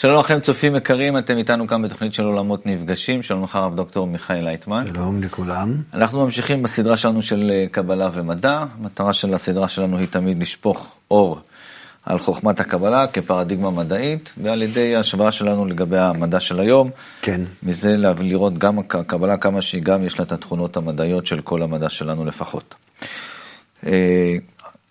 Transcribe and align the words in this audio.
שלום 0.00 0.20
לכם 0.20 0.40
צופים 0.40 0.76
יקרים, 0.76 1.18
אתם 1.18 1.38
איתנו 1.38 1.66
כאן 1.66 1.82
בתוכנית 1.82 2.14
של 2.14 2.24
עולמות 2.24 2.66
נפגשים, 2.66 3.22
שלום 3.22 3.44
לך 3.44 3.56
הרב 3.56 3.76
דוקטור 3.76 4.06
מיכאל 4.06 4.44
לייטמן. 4.44 4.84
שלום 4.86 5.22
לכולם. 5.22 5.76
אנחנו 5.94 6.24
ממשיכים 6.24 6.62
בסדרה 6.62 6.96
שלנו 6.96 7.22
של 7.22 7.50
אה, 7.50 7.66
קבלה 7.70 8.10
ומדע, 8.14 8.64
המטרה 8.78 9.12
של 9.12 9.34
הסדרה 9.34 9.68
שלנו 9.68 9.98
היא 9.98 10.06
תמיד 10.10 10.42
לשפוך 10.42 10.96
אור 11.10 11.40
על 12.06 12.18
חוכמת 12.18 12.60
הקבלה 12.60 13.06
כפרדיגמה 13.06 13.70
מדעית, 13.70 14.32
ועל 14.42 14.62
ידי 14.62 14.96
ההשוואה 14.96 15.30
שלנו 15.30 15.66
לגבי 15.66 15.98
המדע 15.98 16.40
של 16.40 16.60
היום. 16.60 16.90
כן. 17.22 17.40
מזה 17.62 17.96
לראות 18.20 18.58
גם 18.58 18.78
הקבלה 18.78 19.36
כמה 19.36 19.62
שהיא 19.62 19.82
גם 19.82 20.04
יש 20.04 20.18
לה 20.18 20.24
את 20.24 20.32
התכונות 20.32 20.76
המדעיות 20.76 21.26
של 21.26 21.40
כל 21.40 21.62
המדע 21.62 21.88
שלנו 21.88 22.24
לפחות. 22.24 22.74
אה, 23.86 24.36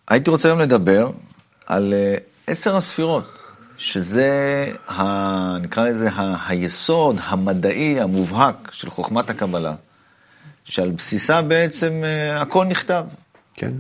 הייתי 0.08 0.30
רוצה 0.30 0.48
היום 0.48 0.60
לדבר 0.60 1.12
על 1.66 1.94
אה, 1.94 2.18
עשר 2.48 2.78
הספירות. 2.78 3.37
שזה, 3.78 4.66
ה, 4.88 5.04
נקרא 5.58 5.84
לזה, 5.84 6.10
ה, 6.10 6.36
היסוד 6.48 7.20
המדעי 7.24 8.00
המובהק 8.00 8.70
של 8.72 8.90
חוכמת 8.90 9.30
הקבלה, 9.30 9.76
שעל 10.66 10.92
בסיסה 10.92 11.42
בעצם 11.42 12.04
uh, 12.04 12.42
הכל 12.42 12.66
נכתב. 12.66 13.06
כן. 13.54 13.72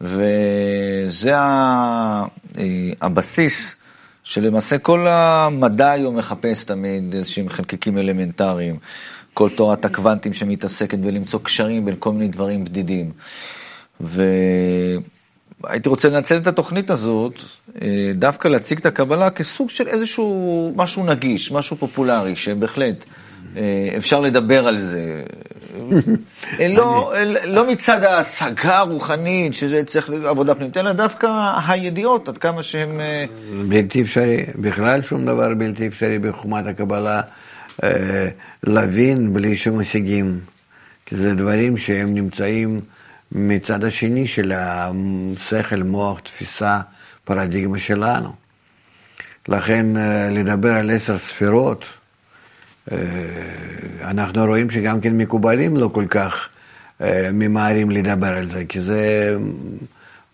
וזה 0.00 1.38
ה, 1.38 2.24
uh, 2.52 2.58
הבסיס 3.00 3.76
שלמעשה 4.24 4.78
כל 4.78 5.06
המדע 5.08 5.90
היום 5.90 6.16
מחפש 6.16 6.64
תמיד 6.64 7.14
איזשהם 7.14 7.48
חלקיקים 7.48 7.98
אלמנטריים, 7.98 8.78
כל 9.34 9.48
תורת 9.56 9.84
הקוונטים 9.84 10.32
שמתעסקת 10.32 10.98
בלמצוא 10.98 11.40
קשרים 11.42 11.84
בין 11.84 11.94
כל 11.98 12.12
מיני 12.12 12.28
דברים 12.28 12.64
בדידים. 12.64 13.12
ו... 14.00 14.24
הייתי 15.64 15.88
רוצה 15.88 16.08
לנצל 16.08 16.36
את 16.36 16.46
התוכנית 16.46 16.90
הזאת, 16.90 17.40
אה, 17.82 18.12
דווקא 18.14 18.48
להציג 18.48 18.78
את 18.78 18.86
הקבלה 18.86 19.30
כסוג 19.30 19.70
של 19.70 19.88
איזשהו 19.88 20.72
משהו 20.76 21.04
נגיש, 21.04 21.52
משהו 21.52 21.76
פופולרי, 21.76 22.36
שבהחלט 22.36 23.04
אה, 23.56 23.62
אפשר 23.96 24.20
לדבר 24.20 24.68
על 24.68 24.80
זה. 24.80 25.22
אה, 26.60 26.68
לא, 26.68 27.14
לא 27.44 27.70
מצד 27.70 28.02
ההשגה 28.02 28.78
הרוחנית, 28.78 29.54
שזה 29.54 29.84
צריך 29.84 30.10
עבודה 30.10 30.54
פנימית, 30.54 30.76
אלא 30.76 30.92
דווקא 30.92 31.28
הידיעות, 31.68 32.28
עד 32.28 32.38
כמה 32.38 32.62
שהן... 32.62 33.00
בלתי 33.68 34.02
אפשרי, 34.02 34.46
בכלל 34.54 35.02
שום 35.02 35.26
דבר 35.26 35.54
בלתי 35.54 35.86
אפשרי 35.86 36.18
בחומת 36.18 36.66
הקבלה 36.66 37.20
להבין 38.62 39.32
בלי 39.32 39.56
שמשיגים, 39.56 40.40
כי 41.06 41.16
זה 41.16 41.34
דברים 41.34 41.76
שהם 41.76 42.14
נמצאים... 42.14 42.80
מצד 43.32 43.84
השני 43.84 44.26
של 44.26 44.52
השכל, 44.56 45.82
מוח, 45.82 46.20
תפיסה, 46.20 46.80
פרדיגמה 47.24 47.78
שלנו. 47.78 48.32
לכן 49.48 49.96
אה, 49.96 50.30
לדבר 50.30 50.72
על 50.72 50.90
עשר 50.90 51.18
ספירות, 51.18 51.84
אה, 52.92 52.98
אנחנו 54.00 54.44
רואים 54.44 54.70
שגם 54.70 55.00
כן 55.00 55.16
מקובלים 55.16 55.76
לא 55.76 55.88
כל 55.88 56.04
כך 56.10 56.48
אה, 57.00 57.30
ממהרים 57.32 57.90
לדבר 57.90 58.38
על 58.38 58.46
זה, 58.46 58.64
כי 58.64 58.80
זה 58.80 59.36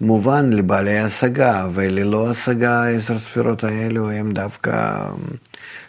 מובן 0.00 0.50
לבעלי 0.52 0.98
השגה, 0.98 1.68
וללא 1.74 2.30
השגה 2.30 2.88
עשר 2.88 3.18
ספירות 3.18 3.64
האלו 3.64 4.10
הם 4.10 4.32
דווקא 4.32 5.04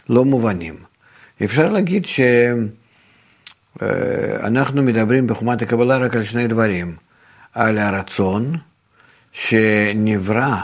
לא 0.10 0.26
מובנים. 0.26 0.76
אפשר 1.44 1.70
להגיד 1.70 2.06
ש... 2.06 2.20
אה, 3.82 3.88
אנחנו 4.48 4.82
מדברים 4.84 5.28
בחומת 5.28 5.62
הקבלה 5.62 5.98
רק 5.98 6.16
על 6.16 6.24
שני 6.24 6.48
דברים, 6.48 6.96
על 7.54 7.78
הרצון 7.78 8.58
שנברא 9.32 10.56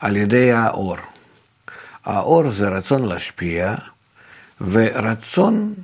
על 0.00 0.16
ידי 0.16 0.52
האור. 0.52 0.96
האור 2.04 2.50
זה 2.50 2.68
רצון 2.68 3.04
להשפיע, 3.04 3.74
ורצון 4.60 5.74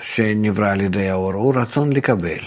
שנברא 0.00 0.70
על 0.70 0.80
ידי 0.80 1.10
האור 1.10 1.32
הוא 1.32 1.54
רצון 1.56 1.92
לקבל. 1.92 2.40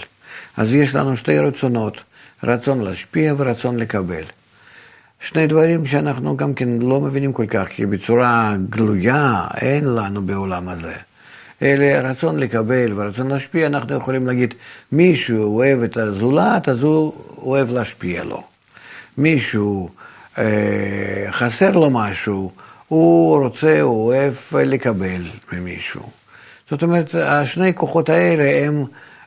אז 0.56 0.74
יש 0.74 0.94
לנו 0.94 1.16
שתי 1.16 1.38
רצונות, 1.38 2.00
רצון 2.44 2.80
להשפיע 2.80 3.34
ורצון 3.36 3.76
לקבל. 3.76 4.24
שני 5.20 5.46
דברים 5.46 5.86
שאנחנו 5.86 6.36
גם 6.36 6.54
כן 6.54 6.68
לא 6.68 7.00
מבינים 7.00 7.32
כל 7.32 7.46
כך, 7.46 7.68
כי 7.68 7.86
בצורה 7.86 8.56
גלויה 8.70 9.44
אין 9.60 9.84
לנו 9.84 10.26
בעולם 10.26 10.68
הזה. 10.68 10.94
אלא 11.62 12.08
רצון 12.08 12.38
לקבל 12.38 12.92
ורצון 12.94 13.28
להשפיע, 13.28 13.66
אנחנו 13.66 13.96
יכולים 13.96 14.26
להגיד, 14.26 14.54
מישהו 14.92 15.56
אוהב 15.56 15.82
את 15.82 15.96
הזולת, 15.96 16.68
אז 16.68 16.82
הוא 16.82 17.12
אוהב 17.38 17.70
להשפיע 17.70 18.24
לו. 18.24 18.42
מישהו 19.18 19.88
אה, 20.38 20.44
חסר 21.30 21.70
לו 21.70 21.90
משהו, 21.90 22.52
הוא 22.88 23.38
רוצה, 23.44 23.80
הוא 23.80 24.06
אוהב 24.06 24.34
לקבל 24.54 25.22
ממישהו. 25.52 26.02
זאת 26.70 26.82
אומרת, 26.82 27.14
השני 27.14 27.74
כוחות 27.74 28.08
האלה 28.08 28.66
הם 28.66 28.84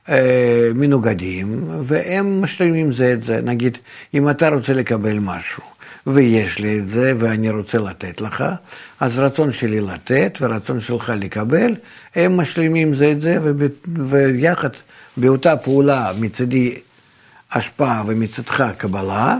אה, 0.09 0.69
מנוגדים, 0.75 1.63
והם 1.81 2.41
משלימים 2.41 2.91
זה 2.91 3.13
את 3.13 3.23
זה. 3.23 3.41
נגיד, 3.41 3.77
אם 4.13 4.29
אתה 4.29 4.49
רוצה 4.49 4.73
לקבל 4.73 5.19
משהו, 5.19 5.63
ויש 6.07 6.59
לי 6.59 6.79
את 6.79 6.85
זה 6.85 7.13
ואני 7.19 7.49
רוצה 7.49 7.77
לתת 7.77 8.21
לך, 8.21 8.43
אז 8.99 9.19
רצון 9.19 9.51
שלי 9.51 9.81
לתת 9.81 10.37
ורצון 10.41 10.79
שלך 10.79 11.11
לקבל, 11.17 11.75
הם 12.15 12.37
משלימים 12.37 12.93
זה 12.93 13.11
את 13.11 13.21
זה, 13.21 13.39
ויחד 14.07 14.69
באותה 15.17 15.57
פעולה 15.57 16.11
מצדי 16.19 16.75
השפעה 17.51 18.03
ומצדך 18.07 18.71
קבלה, 18.77 19.37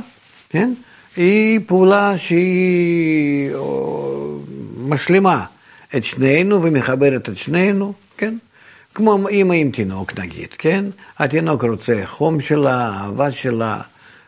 כן? 0.50 0.74
היא 1.16 1.60
פעולה 1.68 2.18
שהיא 2.18 3.52
משלימה 4.78 5.46
את 5.96 6.04
שנינו 6.04 6.64
ומחברת 6.64 7.30
את 7.30 7.38
שנינו, 7.38 7.94
כן? 8.18 8.38
כמו 8.94 9.28
אימא 9.28 9.54
עם 9.54 9.72
תינוק 9.72 10.20
נגיד, 10.20 10.50
כן? 10.58 10.86
התינוק 11.20 11.64
רוצה 11.64 12.02
חום 12.06 12.40
שלה, 12.40 12.90
אהבה 12.90 13.32
שלה, 13.32 13.82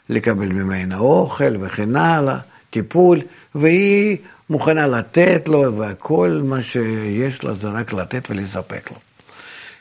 לקבל 0.09 0.47
ממנה 0.47 0.97
אוכל 0.97 1.55
וכן 1.59 1.95
הלאה, 1.95 2.37
טיפול, 2.69 3.21
והיא 3.55 4.17
מוכנה 4.49 4.87
לתת 4.87 5.47
לו, 5.47 5.77
וכל 5.77 6.41
מה 6.43 6.61
שיש 6.61 7.43
לה 7.43 7.53
זה 7.53 7.69
רק 7.69 7.93
לתת 7.93 8.27
ולספק 8.29 8.91
לו. 8.91 8.97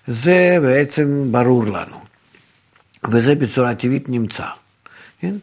זה 0.06 0.59
בעצם 0.62 1.25
ברור 1.31 1.65
לנו, 1.65 1.97
וזה 3.10 3.34
בצורה 3.34 3.75
טבעית 3.75 4.09
נמצא. 4.09 4.47
כן? 5.21 5.34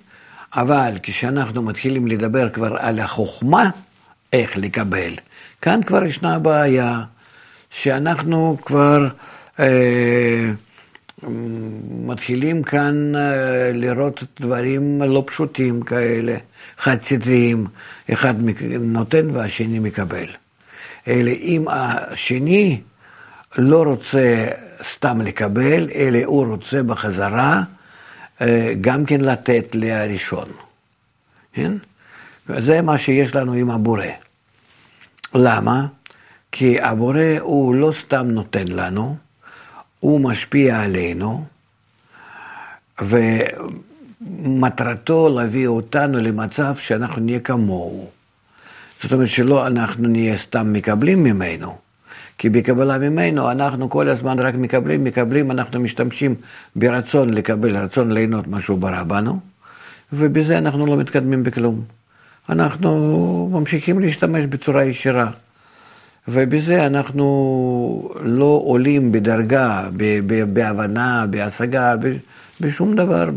אבל 0.54 0.98
כשאנחנו 1.04 1.62
מתחילים 1.62 2.08
לדבר 2.08 2.50
כבר 2.50 2.78
על 2.78 3.00
החוכמה, 3.00 3.70
איך 4.34 4.58
לקבל, 4.58 5.14
כאן 5.62 5.84
כבר 5.84 6.04
ישנה 6.04 6.40
בעיה, 6.40 7.02
שאנחנו 7.70 8.58
כבר... 8.66 9.08
אה, 9.60 10.52
מתחילים 11.90 12.64
כאן 12.64 13.16
אה, 13.16 13.72
לראות 13.74 14.24
דברים 14.40 15.02
לא 15.02 15.24
פשוטים 15.28 15.82
כאלה, 15.82 16.36
חד-סטריים, 16.78 17.68
אחד 18.14 18.34
נותן 18.80 19.30
והשני 19.34 19.80
מקבל. 19.80 20.28
אלא 21.08 21.32
אם 21.32 21.66
השני 21.68 22.82
לא 23.58 23.84
רוצה 23.84 24.48
סתם 24.84 25.22
לקבל, 25.22 25.88
אלא 25.96 26.20
הוא 26.26 26.46
רוצה 26.46 26.84
בחזרה 26.84 27.64
אה, 28.42 28.74
גם 28.82 29.06
כן 29.06 29.22
לתת 29.22 29.66
להראשון. 29.74 30.48
כן? 31.54 31.72
זה 32.48 32.82
מה 32.82 32.98
שיש 32.98 33.36
לנו 33.36 33.54
עם 33.54 33.72
הבורא. 33.72 34.06
למה? 35.36 35.86
כי 36.52 36.82
הבורא 36.82 37.22
הוא 37.40 37.76
לא 37.76 37.92
סתם 37.92 38.28
נותן 38.28 38.68
לנו, 38.68 39.18
הוא 40.00 40.22
משפיע 40.22 40.82
עלינו, 40.82 41.46
ומטרתו 44.22 45.30
להביא 45.30 45.68
אותנו 45.68 46.18
למצב 46.18 46.76
שאנחנו 46.76 47.22
נהיה 47.22 47.40
כמוהו. 47.40 48.10
זאת 49.02 49.14
אומרת 49.14 49.28
שלא 49.28 49.68
אנחנו 49.68 50.08
נהיה 50.08 50.38
סתם 50.38 50.74
מקבלים 50.74 51.24
ממנו, 51.24 51.78
כי 52.38 52.50
בקבלה 52.50 52.98
ממנו 52.98 53.52
אנחנו 53.52 53.90
כל 53.90 54.10
הזמן 54.10 54.40
רק 54.40 54.56
מקבלים, 54.56 55.04
מקבלים, 55.04 55.52
אנחנו 55.52 55.80
משתמשים 55.80 56.36
ברצון 56.76 57.34
לקבל, 57.34 57.78
רצון 57.78 58.12
ליהנות 58.12 58.48
מה 58.48 58.62
שהוא 58.62 58.80
ברא 58.80 59.04
בנו, 59.04 59.40
ובזה 60.14 60.58
אנחנו 60.58 60.86
לא 60.86 60.98
מתקדמים 60.98 61.44
בכלום. 61.44 61.82
אנחנו 62.50 63.50
ממשיכים 63.52 64.00
להשתמש 64.00 64.46
בצורה 64.46 64.84
ישירה. 64.84 65.32
ובזה 66.32 66.86
אנחנו 66.86 68.12
לא 68.22 68.62
עולים 68.66 69.12
בדרגה, 69.12 69.90
בהבנה, 70.54 71.26
בהשגה, 71.30 71.96
בשום 72.62 72.96
דבר, 72.96 73.30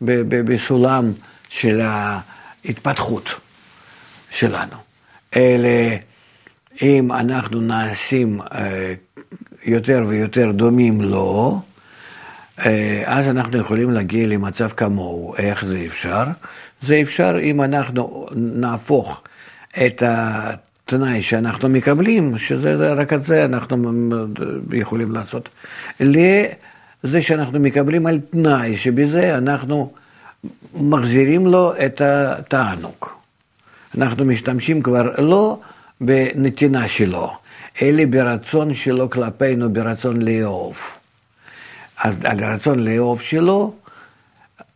בסולם 0.00 1.12
של 1.48 1.80
ההתפתחות 1.80 3.30
שלנו. 4.30 4.76
אלא 5.36 5.68
אם 6.82 7.12
אנחנו 7.12 7.60
נעשים 7.60 8.40
אה, 8.40 8.94
יותר 9.66 10.04
ויותר 10.08 10.52
דומים 10.52 11.00
לו, 11.00 11.60
אה, 12.58 13.02
אז 13.06 13.28
אנחנו 13.28 13.58
יכולים 13.58 13.90
להגיע 13.90 14.26
למצב 14.26 14.68
כמוהו. 14.68 15.34
איך 15.36 15.64
זה 15.64 15.82
אפשר? 15.86 16.24
זה 16.82 17.00
אפשר 17.02 17.36
אם 17.42 17.62
אנחנו 17.62 18.26
נהפוך 18.34 19.22
את 19.86 20.02
ה... 20.02 20.50
תנאי 20.90 21.22
שאנחנו 21.22 21.68
מקבלים, 21.68 22.38
שזה 22.38 22.92
רק 22.92 23.12
את 23.12 23.24
זה 23.24 23.44
אנחנו 23.44 23.92
יכולים 24.72 25.12
לעשות, 25.12 25.48
לזה 26.00 27.22
שאנחנו 27.22 27.60
מקבלים 27.60 28.06
על 28.06 28.20
תנאי, 28.30 28.76
שבזה 28.76 29.38
אנחנו 29.38 29.92
מחזירים 30.74 31.46
לו 31.46 31.72
את 31.86 32.00
התענוג. 32.00 33.06
אנחנו 33.98 34.24
משתמשים 34.24 34.82
כבר 34.82 35.10
לא 35.18 35.60
בנתינה 36.00 36.88
שלו, 36.88 37.32
אלא 37.82 38.04
ברצון 38.10 38.74
שלו 38.74 39.10
כלפינו, 39.10 39.72
ברצון 39.72 40.22
לאהוב. 40.22 40.78
אז 41.98 42.18
על 42.24 42.42
הרצון 42.42 42.78
לאהוב 42.78 43.20
שלו, 43.20 43.74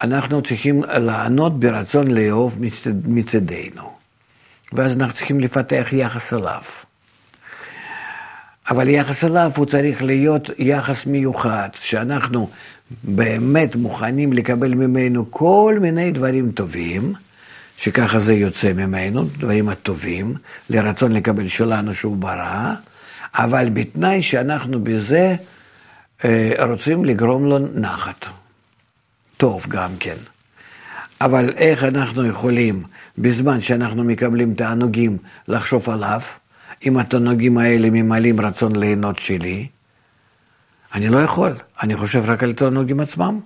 אנחנו 0.03 0.43
צריכים 0.43 0.83
לענות 0.85 1.61
ברצון 1.61 2.11
לאהוב 2.11 2.59
מצדנו. 3.05 4.04
ואז 4.73 4.97
אנחנו 4.97 5.15
צריכים 5.15 5.41
לפתח 5.41 5.87
יחס 5.93 6.33
אליו. 6.33 6.63
אבל 8.71 8.89
יחס 8.89 9.25
אליו 9.25 9.51
הוא 9.57 9.67
צריך 9.67 10.03
להיות 10.03 10.51
יחס 10.59 11.07
מיוחד, 11.07 11.69
שאנחנו 11.75 12.51
באמת 13.05 13.77
מוכנים 13.77 14.33
לקבל 14.33 14.75
ממנו 14.75 15.31
כל 15.31 15.79
מיני 15.81 16.11
דברים 16.11 16.53
טובים, 16.53 17.13
שככה 17.77 18.19
זה 18.19 18.35
יוצא 18.35 18.73
ממנו, 18.73 19.25
דברים 19.25 19.69
הטובים, 19.69 20.35
לרצון 20.71 21.13
לקבל 21.13 21.49
שלנו 21.49 21.95
שהוא 21.95 22.17
ברא, 22.17 22.73
אבל 23.35 23.69
בתנאי 23.73 24.23
שאנחנו 24.23 24.85
בזה 24.85 25.37
אה, 26.25 26.53
רוצים 26.59 27.05
לגרום 27.05 27.45
לו 27.45 27.59
נחת. 27.59 28.27
טוב 29.37 29.67
גם 29.69 29.91
כן. 30.01 30.17
אבל 31.21 31.53
איך 31.57 31.85
אנחנו 31.85 32.27
יכולים, 32.27 32.83
בזמן 33.19 33.61
שאנחנו 33.61 34.05
מקבלים 34.05 34.55
תענוגים, 34.55 35.19
לחשוב 35.49 35.91
עליו, 35.91 36.21
אם 36.87 36.97
התענוגים 36.97 37.59
האלה 37.59 37.91
ממלאים 37.91 38.41
רצון 38.41 38.77
ליהנות 38.77 39.19
שלי? 39.19 39.69
אני 40.95 41.09
לא 41.09 41.19
יכול, 41.19 41.53
אני 41.83 41.97
חושב 41.97 42.23
רק 42.27 42.43
על 42.43 42.53
תענוגים 42.53 43.01
עצמם. 43.01 43.41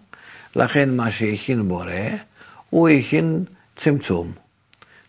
לכן 0.56 0.96
מה 0.96 1.10
שהכין 1.10 1.68
בורא, 1.68 1.92
הוא 2.70 2.88
הכין 2.88 3.44
צמצום. 3.76 4.32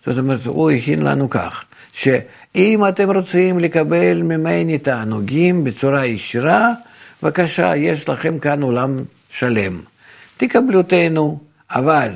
זאת 0.05 0.17
אומרת, 0.17 0.45
הוא 0.45 0.71
הכין 0.71 1.01
לנו 1.01 1.29
כך, 1.29 1.63
שאם 1.93 2.87
אתם 2.89 3.11
רוצים 3.11 3.59
לקבל 3.59 4.21
ממני 4.21 4.77
תענוגים 4.77 5.63
בצורה 5.63 6.05
ישירה, 6.05 6.71
בבקשה, 7.23 7.75
יש 7.75 8.09
לכם 8.09 8.39
כאן 8.39 8.61
עולם 8.61 9.03
שלם. 9.29 9.81
תקבלו 10.37 10.83
תהנו, 10.83 11.39
אבל 11.71 12.09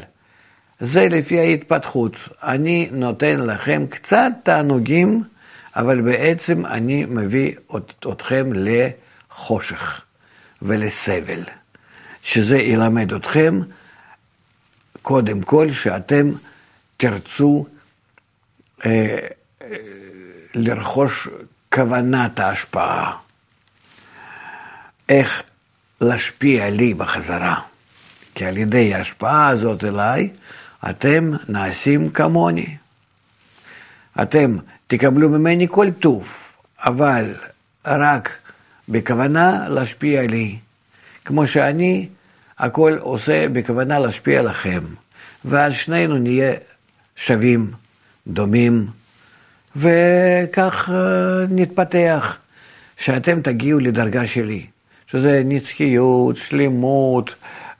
זה 0.79 1.09
לפי 1.09 1.39
ההתפתחות. 1.39 2.15
אני 2.43 2.89
נותן 2.91 3.39
לכם 3.39 3.85
קצת 3.89 4.31
תענוגים, 4.43 5.23
אבל 5.75 6.01
בעצם 6.01 6.65
אני 6.65 7.05
מביא 7.05 7.55
אתכם 8.11 8.49
לחושך 8.53 10.01
ולסבל, 10.61 11.43
שזה 12.21 12.57
ילמד 12.57 13.13
אתכם 13.13 13.59
קודם 15.01 15.41
כל 15.41 15.71
שאתם 15.71 16.31
תרצו 16.97 17.65
אה, 18.85 19.17
אה, 19.61 19.67
לרכוש 20.55 21.27
כוונת 21.73 22.39
ההשפעה, 22.39 23.17
איך 25.09 25.43
להשפיע 26.01 26.69
לי 26.69 26.93
בחזרה. 26.93 27.59
כי 28.35 28.45
על 28.45 28.57
ידי 28.57 28.93
ההשפעה 28.93 29.47
הזאת 29.47 29.83
אליי, 29.83 30.29
אתם 30.89 31.31
נעשים 31.49 32.09
כמוני. 32.09 32.77
אתם 34.21 34.57
תקבלו 34.87 35.29
ממני 35.29 35.67
כל 35.69 35.91
טוב, 35.91 36.33
אבל 36.79 37.35
רק 37.85 38.37
בכוונה 38.89 39.67
להשפיע 39.69 40.21
לי, 40.21 40.57
כמו 41.25 41.47
שאני 41.47 42.09
הכל 42.59 42.97
עושה 42.99 43.49
בכוונה 43.49 43.99
להשפיע 43.99 44.41
לכם, 44.41 44.81
ואז 45.45 45.73
שנינו 45.73 46.17
נהיה 46.17 46.53
שווים, 47.15 47.71
דומים, 48.27 48.87
וכך 49.75 50.89
אה, 50.93 51.45
נתפתח, 51.49 52.37
שאתם 52.97 53.41
תגיעו 53.41 53.79
לדרגה 53.79 54.27
שלי, 54.27 54.65
שזה 55.07 55.41
נצחיות, 55.45 56.35
שלמות, 56.35 57.35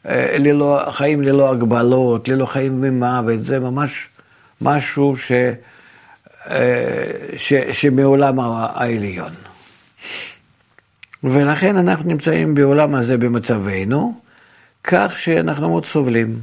ללא, 0.06 0.84
חיים 0.92 1.22
ללא 1.22 1.52
הגבלות, 1.52 2.28
ללא 2.28 2.46
חיים 2.46 2.82
ממוות, 2.82 3.44
זה 3.44 3.60
ממש 3.60 4.10
משהו 4.62 5.18
ש, 5.18 5.32
אה, 6.50 7.04
ש, 7.38 7.54
שמעולם 7.54 8.40
העליון. 8.40 9.32
ולכן 11.24 11.78
אנחנו 11.78 12.10
נמצאים 12.10 12.56
בעולם 12.56 12.96
הזה 12.96 13.18
במצבנו, 13.18 14.22
כך 14.84 15.18
שאנחנו 15.18 15.70
מאוד 15.70 15.86
סובלים. 15.86 16.40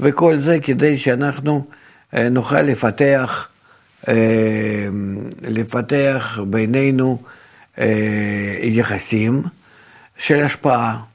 וכל 0.00 0.38
זה 0.38 0.58
כדי 0.62 0.96
שאנחנו 0.96 1.66
אה, 2.14 2.28
נוכל 2.28 2.60
לפתח, 2.62 3.48
לפתח 5.42 6.38
בינינו 6.46 7.22
יחסים 8.62 9.42
של 10.18 10.42
השפעה. 10.42 11.09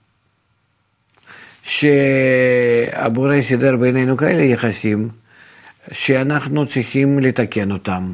שהבורא 1.66 3.42
סידר 3.42 3.76
בינינו 3.76 4.18
כאלה 4.18 4.44
יחסים, 4.44 5.10
שאנחנו 5.92 6.66
צריכים 6.66 7.20
לתקן 7.20 7.72
אותם, 7.72 8.14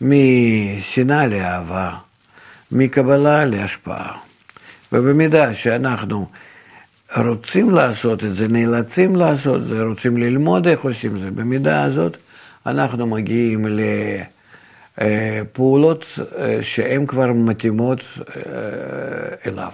משנאה 0.00 1.26
לאהבה, 1.26 1.92
מקבלה 2.72 3.44
להשפעה. 3.44 4.18
ובמידה 4.92 5.54
שאנחנו 5.54 6.26
רוצים 7.16 7.70
לעשות 7.70 8.24
את 8.24 8.34
זה, 8.34 8.48
נאלצים 8.48 9.16
לעשות 9.16 9.60
את 9.60 9.66
זה, 9.66 9.82
רוצים 9.82 10.16
ללמוד 10.16 10.66
איך 10.66 10.80
עושים 10.80 11.16
את 11.16 11.20
זה, 11.20 11.30
במידה 11.30 11.82
הזאת 11.82 12.16
אנחנו 12.66 13.06
מגיעים 13.06 13.66
לפעולות 14.98 16.06
אה, 16.38 16.58
שהן 16.62 17.06
כבר 17.06 17.32
מתאימות 17.32 18.00
אה, 18.18 18.32
אליו. 19.46 19.72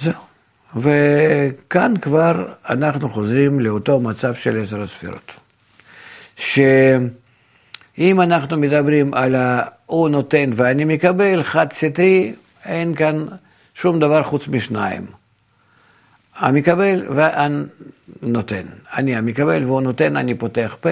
זהו. 0.00 0.27
וכאן 0.76 1.94
כבר 1.96 2.52
אנחנו 2.68 3.08
חוזרים 3.08 3.60
לאותו 3.60 4.00
מצב 4.00 4.34
של 4.34 4.62
עשר 4.62 4.82
הספירות. 4.82 5.32
שאם 6.36 8.20
אנחנו 8.20 8.56
מדברים 8.56 9.14
על 9.14 9.36
הוא 9.86 10.08
נותן 10.08 10.50
ואני 10.54 10.84
מקבל, 10.84 11.42
חד 11.42 11.72
סטרי, 11.72 12.34
אין 12.64 12.94
כאן 12.94 13.26
שום 13.74 14.00
דבר 14.00 14.22
חוץ 14.22 14.48
משניים. 14.48 15.06
המקבל 16.36 17.06
והנותן. 17.14 18.62
אני 18.96 19.16
המקבל 19.16 19.64
והוא 19.64 19.80
נותן, 19.80 20.16
אני 20.16 20.34
פותח 20.34 20.76
פה, 20.80 20.90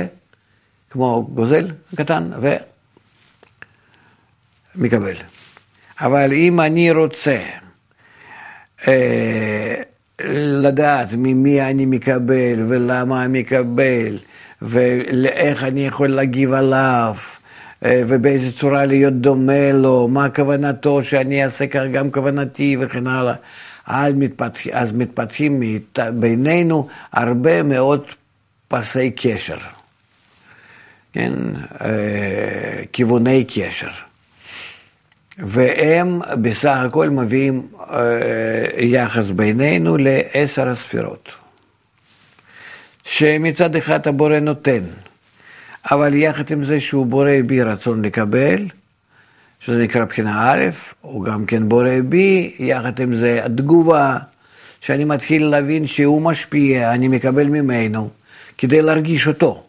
כמו 0.91 1.29
גוזל 1.35 1.71
קטן, 1.97 2.31
ומקבל. 4.77 5.17
אבל 6.01 6.33
אם 6.33 6.61
אני 6.61 6.91
רוצה 6.91 7.39
לדעת 10.25 11.09
ממי 11.13 11.63
אני 11.63 11.87
מקבל 11.87 12.63
ולמה 12.69 13.25
אני 13.25 13.41
מקבל 13.41 14.19
ואיך 14.63 15.65
אני 15.65 15.87
יכול 15.87 16.09
להגיב 16.09 16.53
עליו 16.53 17.15
אה, 17.85 18.03
ובאיזה 18.09 18.53
צורה 18.53 18.85
להיות 18.85 19.15
דומה 19.15 19.73
לו, 19.73 20.09
מה 20.09 20.29
כוונתו 20.31 21.03
שאני 21.03 21.45
אעשה 21.45 21.67
כך 21.67 21.83
גם 21.93 22.11
כוונתי 22.11 22.77
וכן 22.81 23.07
הלאה. 23.07 23.35
אז, 23.87 24.13
מתפתח, 24.15 24.67
אז 24.73 24.93
מתפתחים 24.93 25.63
בינינו 26.15 26.89
הרבה 27.13 27.63
מאוד 27.63 28.05
פסי 28.69 29.11
קשר, 29.11 29.57
כן? 31.13 31.33
אה, 31.81 32.83
כיווני 32.93 33.45
קשר. 33.45 33.91
והם 35.39 36.21
בסך 36.43 36.77
הכל 36.87 37.11
מביאים 37.11 37.69
אה, 37.91 38.65
יחס 38.79 39.31
בינינו 39.31 39.97
לעשר 39.97 40.69
הספירות. 40.69 41.35
שמצד 43.05 43.77
אחד 43.77 44.09
הבורא 44.09 44.39
נותן, 44.39 44.83
אבל 45.91 46.15
יחד 46.15 46.51
עם 46.51 46.63
זה 46.63 46.81
שהוא 46.81 47.07
בורא 47.07 47.31
בי 47.47 47.63
רצון 47.63 48.05
לקבל, 48.05 48.67
שזה 49.61 49.83
נקרא 49.83 50.05
בחינה 50.05 50.53
א', 50.53 50.65
הוא 51.01 51.25
גם 51.25 51.47
כן 51.47 51.69
בורא 51.69 51.91
בי, 52.09 52.55
יחד 52.59 53.01
עם 53.01 53.17
זה 53.17 53.45
התגובה, 53.45 54.19
שאני 54.81 55.05
מתחיל 55.05 55.47
להבין 55.47 55.87
שהוא 55.87 56.23
משפיע, 56.23 56.93
אני 56.93 57.09
מקבל 57.09 57.47
ממנו, 57.47 58.11
כדי 58.59 58.83
להרגיש 58.83 59.27
אותו. 59.27 59.65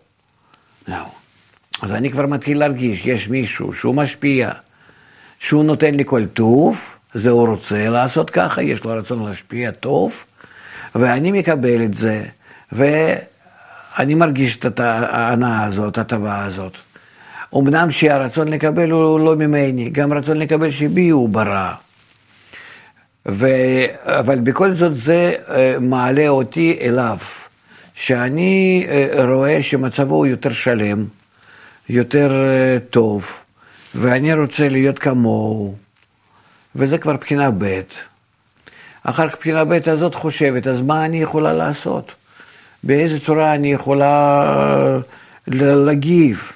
אז 1.81 1.93
אני 1.93 2.09
כבר 2.09 2.25
מתחיל 2.25 2.59
להרגיש, 2.59 3.05
יש 3.05 3.27
מישהו 3.27 3.73
שהוא 3.73 3.95
משפיע, 3.95 4.51
שהוא 5.39 5.63
נותן 5.63 5.95
לי 5.95 6.03
כל 6.05 6.25
טוב, 6.25 6.97
זה 7.13 7.29
הוא 7.29 7.47
רוצה 7.47 7.89
לעשות 7.89 8.29
ככה, 8.29 8.63
יש 8.63 8.83
לו 8.83 8.91
רצון 8.91 9.25
להשפיע 9.25 9.71
טוב, 9.71 10.23
ואני 10.95 11.31
מקבל 11.31 11.83
את 11.83 11.93
זה, 11.93 12.23
ואני 12.71 14.15
מרגיש 14.15 14.57
את 14.57 14.79
ההנאה 14.79 15.65
הזאת, 15.65 15.97
ההטבה 15.97 16.45
הזאת. 16.45 16.73
אמנם 17.55 17.91
שהרצון 17.91 18.47
לקבל 18.47 18.91
הוא 18.91 19.19
לא 19.19 19.35
ממני, 19.35 19.89
גם 19.89 20.13
רצון 20.13 20.37
לקבל 20.37 20.71
שבי 20.71 21.09
הוא 21.09 21.29
ברא. 21.29 21.73
ו... 23.27 23.47
אבל 24.03 24.39
בכל 24.39 24.73
זאת 24.73 24.95
זה 24.95 25.33
אה, 25.49 25.75
מעלה 25.81 26.27
אותי 26.27 26.77
אליו, 26.81 27.17
שאני 27.93 28.85
אה, 28.89 29.25
רואה 29.25 29.63
שמצבו 29.63 30.15
הוא 30.15 30.25
יותר 30.25 30.51
שלם, 30.51 31.05
יותר 31.89 32.31
אה, 32.31 32.77
טוב, 32.89 33.31
ואני 33.97 34.33
רוצה 34.33 34.69
להיות 34.69 34.99
כמוהו, 34.99 35.75
וזה 36.75 36.97
כבר 36.97 37.13
בחינה 37.13 37.51
ב'. 37.51 37.81
אחר 39.03 39.29
כך 39.29 39.37
בחינה 39.37 39.65
ב' 39.65 39.89
הזאת 39.89 40.15
חושבת, 40.15 40.67
אז 40.67 40.81
מה 40.81 41.05
אני 41.05 41.21
יכולה 41.21 41.53
לעשות? 41.53 42.15
באיזה 42.83 43.19
צורה 43.19 43.55
אני 43.55 43.73
יכולה 43.73 44.99
להגיב? 45.47 46.51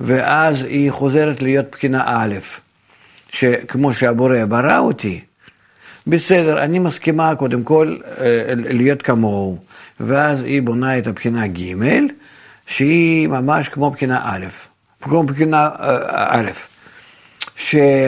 ואז 0.00 0.62
היא 0.62 0.90
חוזרת 0.90 1.42
להיות 1.42 1.66
בחינה 1.70 2.02
א', 2.06 2.34
שכמו 3.32 3.94
שהבורא 3.94 4.44
ברא 4.48 4.78
אותי, 4.78 5.20
בסדר, 6.06 6.62
אני 6.62 6.78
מסכימה 6.78 7.34
קודם 7.34 7.62
כל 7.62 7.96
אה, 8.20 8.44
להיות 8.56 9.02
כמוהו, 9.02 9.58
ואז 10.00 10.42
היא 10.42 10.62
בונה 10.62 10.98
את 10.98 11.06
הבחינה 11.06 11.46
ג', 11.46 11.74
שהיא 12.66 13.28
ממש 13.28 13.68
כמו 13.68 13.90
בחינה 13.90 14.20
א', 14.24 14.46
כמו 15.02 15.22
בחינה 15.22 15.70
אה, 15.80 16.26
א', 16.30 16.50
שבורא 17.56 18.04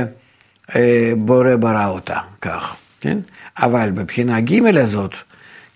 ברא 1.57 1.87
אותה, 1.87 2.19
כך, 2.41 2.77
כן? 3.01 3.19
אבל 3.59 3.91
בבחינה 3.91 4.41
ג' 4.41 4.77
הזאת, 4.77 5.15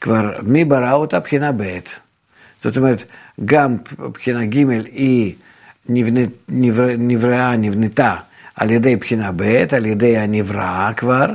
כבר 0.01 0.33
מי 0.43 0.65
ברא 0.65 0.93
אותה? 0.93 1.21
בחינה 1.21 1.53
ב'. 1.53 1.79
זאת 2.63 2.77
אומרת, 2.77 3.05
גם 3.45 3.77
בחינה 4.13 4.45
ג' 4.45 4.57
היא 4.85 5.35
נבנית, 5.89 6.31
נברא, 6.49 6.87
נבראה, 6.99 7.57
נבנתה 7.57 8.15
על 8.57 8.71
ידי 8.71 8.97
בחינה 8.97 9.31
ב', 9.37 9.65
על 9.77 9.87
ידי 9.87 10.19
הנברא 10.19 10.93
כבר, 10.97 11.27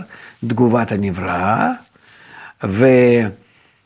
תגובת 0.48 0.92
הנברא, 0.92 1.68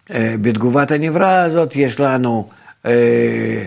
ובתגובת 0.09 0.91
הנברא 0.91 1.29
הזאת 1.29 1.75
יש 1.75 1.99
לנו 1.99 2.49
אה, 2.85 3.65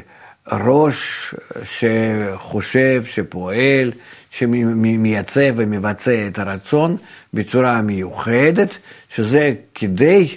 ראש 0.53 1.35
שחושב, 1.65 3.05
שפועל, 3.05 3.93
שמייצב 4.31 5.55
ומבצע 5.57 6.27
את 6.27 6.39
הרצון 6.39 6.97
בצורה 7.35 7.83
מיוחדת, 7.83 8.79
שזה 9.09 9.55
כדי 9.75 10.29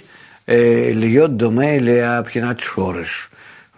אה, 0.48 0.90
להיות 0.94 1.36
דומה 1.36 1.78
לבחינת 1.80 2.60
שורש. 2.60 3.28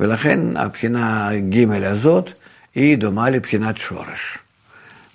ולכן 0.00 0.56
הבחינה 0.56 1.30
ג' 1.48 1.72
הזאת 1.72 2.30
היא 2.74 2.98
דומה 2.98 3.30
לבחינת 3.30 3.78
שורש. 3.78 4.38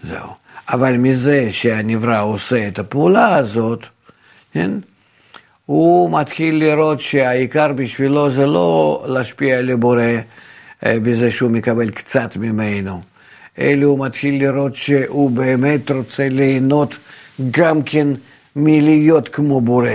זהו. 0.04 0.30
אבל 0.70 0.98
מזה 0.98 1.48
שהנברא 1.52 2.24
עושה 2.24 2.68
את 2.68 2.80
הפעולה 2.80 3.36
הזאת, 3.36 3.84
כן? 4.54 4.72
הוא 5.66 6.20
מתחיל 6.20 6.56
לראות 6.56 7.00
שהעיקר 7.00 7.74
בשבילו 7.74 8.30
זה 8.30 8.46
לא 8.46 9.06
להשפיע 9.10 9.58
על 9.58 9.70
הבורא 9.70 10.04
בזה 10.84 11.32
שהוא 11.32 11.52
מקבל 11.52 11.90
קצת 11.90 12.36
ממנו, 12.36 13.02
אלא 13.60 13.86
הוא 13.86 14.06
מתחיל 14.06 14.40
לראות 14.40 14.76
שהוא 14.76 15.32
באמת 15.32 15.92
רוצה 15.92 16.30
ליהנות 16.30 16.96
גם 17.52 17.84
כן 17.84 18.08
מלהיות 18.56 19.30
כמו 19.30 19.62
בורא. 19.62 19.92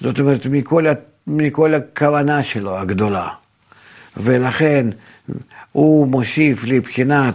זאת 0.00 0.20
אומרת, 0.20 0.46
מכל, 0.46 0.86
מכל 1.26 1.74
הכוונה 1.74 2.42
שלו 2.42 2.78
הגדולה. 2.78 3.28
ולכן 4.16 4.86
הוא 5.72 6.06
מוסיף 6.06 6.64
לבחינת 6.64 7.34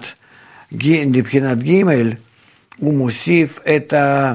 מבחינת 0.71 1.57
ג' 1.63 1.83
הוא 2.77 2.93
מוסיף 2.93 3.59
את 3.75 3.93
ה, 3.93 4.33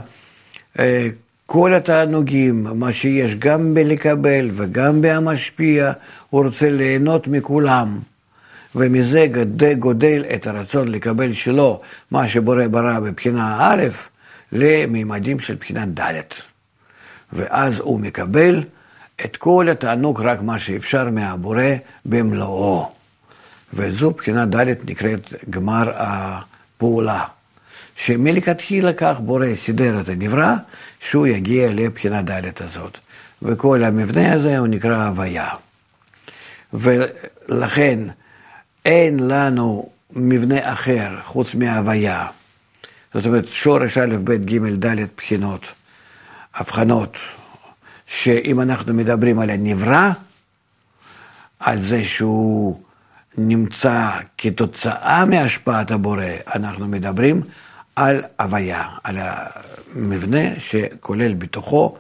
אה, 0.79 1.09
כל 1.53 1.75
התענוגים, 1.75 2.67
מה 2.75 2.93
שיש 2.93 3.35
גם 3.35 3.75
בלקבל 3.75 4.49
וגם 4.53 5.03
בהמשפיע, 5.03 5.93
הוא 6.31 6.45
רוצה 6.45 6.71
ליהנות 6.71 7.27
מכולם. 7.29 7.99
ומזה 8.75 9.27
גדל, 9.27 9.75
גודל 9.75 10.25
את 10.35 10.47
הרצון 10.47 10.89
לקבל 10.89 11.33
שלו, 11.33 11.81
מה 12.11 12.27
שבורא 12.27 12.67
ברא 12.67 13.01
בבחינה 13.01 13.59
א', 13.61 13.85
לממדים 14.53 15.39
של 15.39 15.55
בחינה 15.55 15.87
ד'. 15.87 16.21
ואז 17.33 17.81
הוא 17.81 18.01
מקבל 18.01 18.65
את 19.25 19.37
כל 19.37 19.69
התענוג, 19.69 20.21
רק 20.21 20.43
מה 20.43 20.59
שאפשר 20.59 21.11
מהבורא 21.11 21.65
במלואו. 22.07 22.93
וזו 23.75 24.11
בחינה 24.11 24.47
ד' 24.47 24.91
נקראת 24.91 25.35
גמר 25.51 25.91
הפעולה. 25.95 27.25
שמלכתחילה 28.05 28.93
כך 28.93 29.17
בורא 29.21 29.47
סידר 29.55 30.01
את 30.01 30.09
הנברא, 30.09 30.55
שהוא 31.01 31.27
יגיע 31.27 31.71
לבחינה 31.71 32.23
ד' 32.23 32.63
הזאת. 32.63 32.99
וכל 33.43 33.85
המבנה 33.85 34.33
הזה 34.33 34.59
הוא 34.59 34.67
נקרא 34.67 35.07
הוויה. 35.07 35.49
ולכן 36.73 37.99
אין 38.85 39.21
לנו 39.21 39.91
מבנה 40.11 40.73
אחר 40.73 41.19
חוץ 41.25 41.55
מההוויה. 41.55 42.27
זאת 43.15 43.27
אומרת, 43.27 43.47
שורש 43.49 43.99
א', 43.99 44.17
ב', 44.25 44.33
ג', 44.33 44.87
ד', 44.87 45.07
בחינות, 45.17 45.73
הבחנות, 46.55 47.17
שאם 48.07 48.61
אנחנו 48.61 48.95
מדברים 48.95 49.39
על 49.39 49.51
הנברא, 49.51 50.11
על 51.61 51.81
זה 51.81 52.05
שהוא 52.05 52.81
נמצא 53.39 54.11
כתוצאה 54.39 55.25
מהשפעת 55.25 55.91
הבורא, 55.91 56.25
אנחנו 56.55 56.89
מדברים 56.89 57.43
על 57.97 58.23
הוויה, 58.41 58.89
על 59.05 59.19
המבנה 59.21 60.61
שכולל 60.61 61.35
בתוכו 61.35 61.97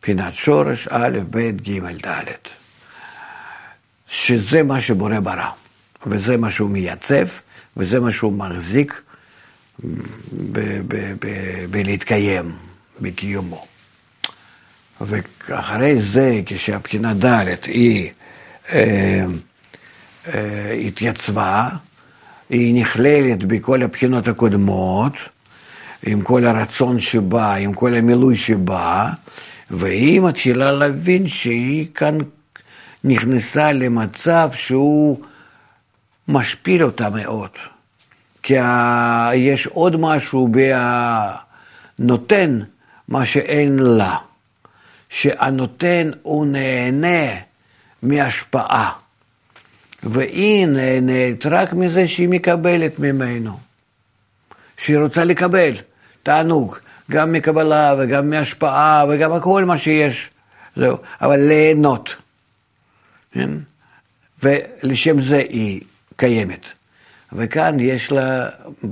פינת 0.00 0.34
שורש 0.34 0.88
א', 0.90 1.18
ב', 1.30 1.50
ג', 1.56 2.06
ד', 2.06 2.24
שזה 4.08 4.62
מה 4.62 4.80
שבורא 4.80 5.20
ברא, 5.20 5.50
וזה 6.06 6.36
מה 6.36 6.50
שהוא 6.50 6.70
מייצב, 6.70 7.26
וזה 7.76 8.00
מה 8.00 8.10
שהוא 8.10 8.32
מחזיק 8.32 9.02
בלהתקיים, 11.70 12.52
בקיומו. 13.00 13.66
ואחרי 15.00 16.02
זה, 16.02 16.40
כשהבחינה 16.46 17.14
ד' 17.14 17.46
היא 17.64 18.12
אה, 18.72 19.24
אה, 20.34 20.72
התייצבה, 20.72 21.68
היא 22.50 22.82
נכללת 22.82 23.44
בכל 23.44 23.82
הבחינות 23.82 24.28
הקודמות, 24.28 25.12
עם 26.06 26.22
כל 26.22 26.46
הרצון 26.46 27.00
שבה, 27.00 27.54
עם 27.54 27.72
כל 27.72 27.94
המילוי 27.94 28.36
שבה, 28.36 29.10
והיא 29.70 30.20
מתחילה 30.20 30.72
להבין 30.72 31.28
שהיא 31.28 31.86
כאן 31.94 32.18
נכנסה 33.04 33.72
למצב 33.72 34.50
שהוא 34.52 35.20
משפיל 36.28 36.84
אותה 36.84 37.10
מאוד. 37.10 37.50
כי 38.42 38.54
יש 39.34 39.66
עוד 39.66 39.96
משהו 39.96 40.48
בנותן, 41.98 42.60
מה 43.08 43.24
שאין 43.24 43.78
לה. 43.78 44.16
שהנותן 45.08 46.10
הוא 46.22 46.46
נהנה 46.46 47.26
מהשפעה. 48.02 48.92
והיא 50.02 50.66
נהנית 50.66 51.46
רק 51.46 51.72
מזה 51.72 52.06
שהיא 52.06 52.28
מקבלת 52.28 52.98
ממנו. 52.98 53.58
שהיא 54.76 54.98
רוצה 54.98 55.24
לקבל 55.24 55.72
תענוג, 56.22 56.76
גם 57.10 57.32
מקבלה 57.32 57.94
וגם 57.98 58.30
מהשפעה 58.30 59.04
וגם 59.08 59.32
הכל 59.32 59.64
מה 59.64 59.78
שיש. 59.78 60.30
זהו, 60.76 60.96
אבל 61.20 61.40
ליהנות. 61.40 62.16
כן? 63.32 63.50
ולשם 64.42 65.20
זה 65.20 65.36
היא 65.36 65.80
קיימת. 66.16 66.66
וכאן 67.32 67.80
יש 67.80 68.12
לה 68.12 68.48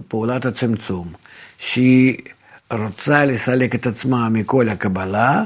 פעולת 0.08 0.44
הצמצום, 0.46 1.12
שהיא 1.58 2.16
רוצה 2.70 3.24
לסלק 3.24 3.74
את 3.74 3.86
עצמה 3.86 4.28
מכל 4.28 4.68
הקבלה, 4.68 5.44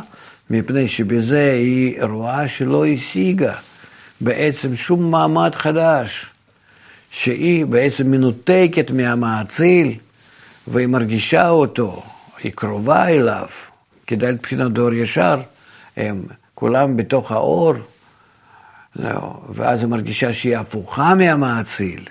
מפני 0.50 0.88
שבזה 0.88 1.52
היא 1.52 2.02
רואה 2.02 2.48
שלא 2.48 2.86
השיגה. 2.86 3.54
בעצם 4.20 4.76
שום 4.76 5.10
מעמד 5.10 5.54
חדש, 5.54 6.26
שהיא 7.10 7.66
בעצם 7.66 8.10
מנותקת 8.10 8.90
מהמאציל, 8.90 9.94
והיא 10.66 10.86
מרגישה 10.86 11.48
אותו, 11.48 12.02
היא 12.42 12.52
קרובה 12.52 13.08
אליו, 13.08 13.46
כדאי 14.06 14.32
מבחינת 14.32 14.72
דור 14.72 14.92
ישר, 14.92 15.40
הם 15.96 16.22
כולם 16.54 16.96
בתוך 16.96 17.32
האור, 17.32 17.74
לא, 18.96 19.40
ואז 19.48 19.80
היא 19.80 19.88
מרגישה 19.88 20.32
שהיא 20.32 20.56
הפוכה 20.56 21.14
מהמאציל, 21.14 22.04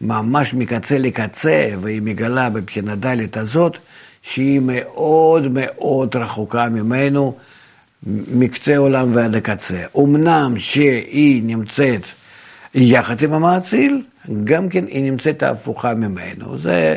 ממש 0.00 0.54
מקצה 0.54 0.98
לקצה, 0.98 1.70
והיא 1.80 2.02
מגלה 2.02 2.50
בבחינת 2.50 2.98
דלת 2.98 3.36
הזאת, 3.36 3.76
שהיא 4.22 4.60
מאוד 4.62 5.48
מאוד 5.50 6.16
רחוקה 6.16 6.68
ממנו, 6.68 7.38
מקצה 8.06 8.76
עולם 8.76 9.14
ועד 9.14 9.34
הקצה. 9.34 9.82
אמנם 9.98 10.54
שהיא 10.58 11.42
נמצאת 11.44 12.02
יחד 12.74 13.22
עם 13.22 13.32
המאציל, 13.32 14.02
גם 14.44 14.68
כן 14.68 14.84
היא 14.86 15.02
נמצאת 15.02 15.42
הפוכה 15.42 15.94
ממנו. 15.94 16.58
זה 16.58 16.96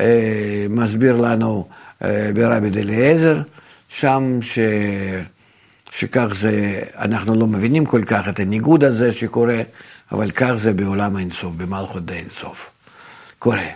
אה, 0.00 0.66
מסביר 0.70 1.16
לנו 1.16 1.68
אה, 2.04 2.30
ברבי 2.34 2.70
דליעזר, 2.70 3.40
שם 3.88 4.38
ש... 4.42 4.58
שכך 5.90 6.26
זה, 6.32 6.82
אנחנו 6.98 7.34
לא 7.34 7.46
מבינים 7.46 7.86
כל 7.86 8.02
כך 8.06 8.28
את 8.28 8.40
הניגוד 8.40 8.84
הזה 8.84 9.12
שקורה, 9.12 9.62
אבל 10.12 10.30
כך 10.30 10.52
זה 10.56 10.72
בעולם 10.72 11.16
האינסוף, 11.16 11.54
במלכות 11.54 12.06
די 12.06 12.14
אינסוף. 12.14 12.70
קורה. 13.38 13.66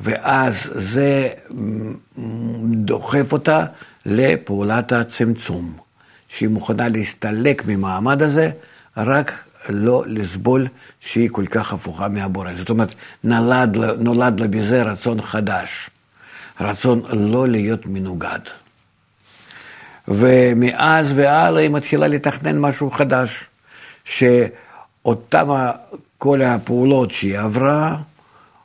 ואז 0.00 0.70
זה 0.74 1.28
דוחף 2.64 3.32
אותה 3.32 3.64
לפעולת 4.06 4.92
הצמצום, 4.92 5.72
שהיא 6.30 6.48
מוכנה 6.48 6.88
להסתלק 6.88 7.62
ממעמד 7.66 8.22
הזה, 8.22 8.50
רק 8.96 9.44
לא 9.68 10.04
לסבול 10.06 10.68
שהיא 11.00 11.28
כל 11.32 11.46
כך 11.46 11.72
הפוכה 11.72 12.08
מהבורא. 12.08 12.54
זאת 12.54 12.70
אומרת, 12.70 12.94
נולד, 13.24 13.76
נולד 13.98 14.40
לה 14.40 14.46
בזה 14.48 14.82
רצון 14.82 15.22
חדש, 15.22 15.90
רצון 16.60 17.02
לא 17.12 17.48
להיות 17.48 17.86
מנוגד. 17.86 18.38
ומאז 20.08 21.12
והלאה 21.14 21.62
היא 21.62 21.70
מתחילה 21.70 22.08
לתכנן 22.08 22.58
משהו 22.58 22.90
חדש, 22.90 23.44
שאותם 24.04 25.48
כל 26.18 26.42
הפעולות 26.42 27.10
שהיא 27.10 27.38
עברה, 27.38 27.96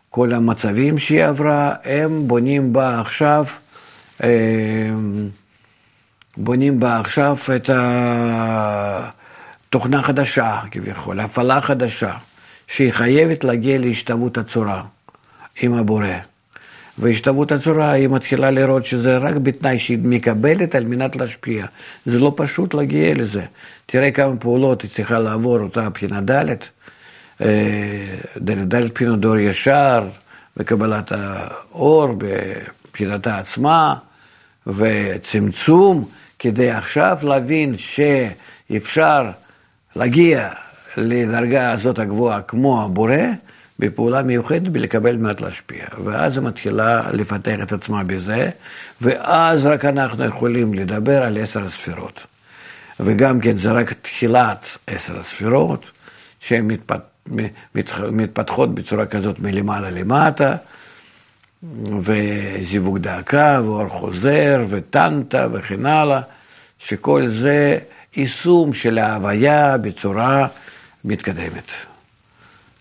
כל 0.10 0.34
המצבים 0.34 0.98
שהיא 0.98 1.26
עברה, 1.26 1.74
הם 1.84 2.28
בונים 2.28 2.74
בה 2.74 3.00
עכשיו, 3.02 3.46
אה, 4.24 4.30
בונים 6.38 6.80
בה 6.80 7.00
עכשיו 7.00 7.38
את 7.56 7.70
התוכנה 9.70 10.04
חדשה, 10.04 10.60
כביכול, 10.72 11.20
הפעלה 11.20 11.62
חדשה, 11.62 12.14
שהיא 12.68 12.92
חייבת 12.92 13.44
להגיע 13.44 13.78
להשתוות 13.78 14.38
הצורה 14.38 14.84
עם 15.62 15.74
הבורא. 15.74 16.08
והשתוות 16.98 17.52
הצורה, 17.52 17.92
היא 17.92 18.08
מתחילה 18.08 18.52
לראות 18.52 18.86
שזה 18.86 19.18
רק 19.18 19.36
בתנאי 19.36 19.80
שהיא 19.80 20.00
מקבלת 20.02 20.76
על 20.76 20.86
מנת 20.86 21.16
להשפיע. 21.16 21.66
זה 22.06 22.20
לא 22.20 22.34
פשוט 22.36 22.74
להגיע 22.74 23.14
לזה. 23.14 23.44
תראה 23.86 24.12
כמה 24.12 24.38
פעולות 24.38 24.82
היא 24.82 24.92
צריכה 24.92 25.20
לעבור 25.20 25.60
אותה 25.60 25.90
בחינה 25.90 26.22
ד', 26.22 26.56
אה, 27.42 28.16
ד' 28.42 28.76
בחינת 28.94 29.20
דור 29.20 29.38
ישר, 29.38 30.08
וקבלת 30.58 31.12
האור 31.12 32.08
מבחינתה 32.12 33.38
עצמה, 33.38 33.96
וצמצום, 34.68 36.06
כדי 36.40 36.72
עכשיו 36.72 37.18
להבין 37.24 37.76
שאפשר 37.78 39.32
להגיע 39.96 40.50
לדרגה 40.98 41.72
הזאת 41.72 42.00
הגבוהה 42.00 42.42
כמו 42.42 42.84
הבורא, 42.84 43.16
בפעולה 43.80 44.24
מיוחדת 44.24 44.68
בלקבל 44.68 45.18
מעט 45.18 45.42
להשפיע. 45.42 45.86
ואז 46.04 46.38
היא 46.38 46.46
מתחילה 46.46 47.02
לפתח 47.14 47.56
את 47.64 47.72
עצמה 47.72 48.04
בזה, 48.04 48.50
ואז 49.02 49.66
רק 49.66 49.86
אנחנו 49.86 50.26
יכולים 50.26 50.74
לדבר 50.74 51.24
על 51.24 51.38
עשר 51.38 51.64
הספירות. 51.64 52.26
וגם 53.00 53.40
כן 53.40 53.58
זה 53.58 53.72
רק 53.72 53.94
תחילת 53.94 54.78
עשר 54.88 55.20
הספירות, 55.20 55.92
שהן 56.40 56.68
מתפת... 56.68 57.02
מתפתחות 58.12 58.76
בצורה 58.76 59.06
כזאת 59.06 59.40
מלמעלה 59.40 59.90
למטה, 59.90 60.56
וזיווג 62.02 62.98
דאקה, 62.98 63.62
ואור 63.64 63.88
חוזר, 63.90 64.66
וטנטה 64.70 65.48
וכן 65.54 65.86
הלאה, 65.86 66.22
שכל 66.80 67.28
זה 67.28 67.78
יישום 68.16 68.74
של 68.74 68.98
ההוויה 68.98 69.78
בצורה 69.78 70.48
מתקדמת. 71.06 71.72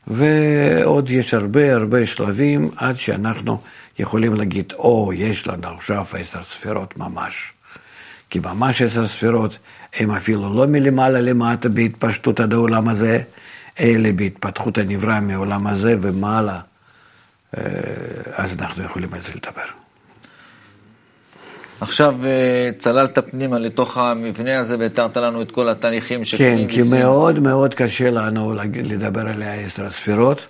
ועוד 0.06 1.10
יש 1.10 1.34
הרבה 1.34 1.74
הרבה 1.74 2.06
שלבים 2.06 2.70
עד 2.76 2.96
שאנחנו 2.96 3.58
יכולים 3.98 4.34
להגיד, 4.34 4.72
או, 4.72 5.12
oh, 5.12 5.14
יש 5.14 5.46
לנו 5.46 5.68
עכשיו 5.68 6.04
עשר 6.18 6.42
ספירות 6.42 6.98
ממש. 6.98 7.52
כי 8.30 8.38
ממש 8.38 8.82
עשר 8.82 9.08
ספירות 9.08 9.58
הם 9.98 10.10
אפילו 10.10 10.54
לא 10.54 10.66
מלמעלה 10.66 11.20
למטה 11.20 11.68
בהתפשטות 11.68 12.40
עד 12.40 12.52
העולם 12.52 12.88
הזה, 12.88 13.22
אלא 13.80 14.12
בהתפתחות 14.12 14.78
הנברא 14.78 15.20
מעולם 15.20 15.66
הזה 15.66 15.96
ומעלה. 16.00 16.60
אה, 17.56 17.62
אז 18.36 18.56
אנחנו 18.60 18.84
יכולים 18.84 19.14
על 19.14 19.20
זה 19.20 19.32
לדבר. 19.34 19.84
עכשיו 21.80 22.16
אה, 22.26 22.70
צללת 22.78 23.18
פנימה 23.30 23.58
לתוך 23.58 23.98
המבנה 23.98 24.58
הזה 24.58 24.76
והתרת 24.78 25.16
לנו 25.16 25.42
את 25.42 25.50
כל 25.50 25.68
התהליכים 25.68 26.24
שקורים. 26.24 26.58
כן, 26.58 26.74
כי 26.74 26.82
לפני... 26.82 26.98
מאוד 26.98 27.38
מאוד 27.38 27.74
קשה 27.74 28.10
לנו 28.10 28.54
לדבר 28.74 29.20
על 29.20 29.42
העשר 29.42 29.84
הספירות, 29.84 30.46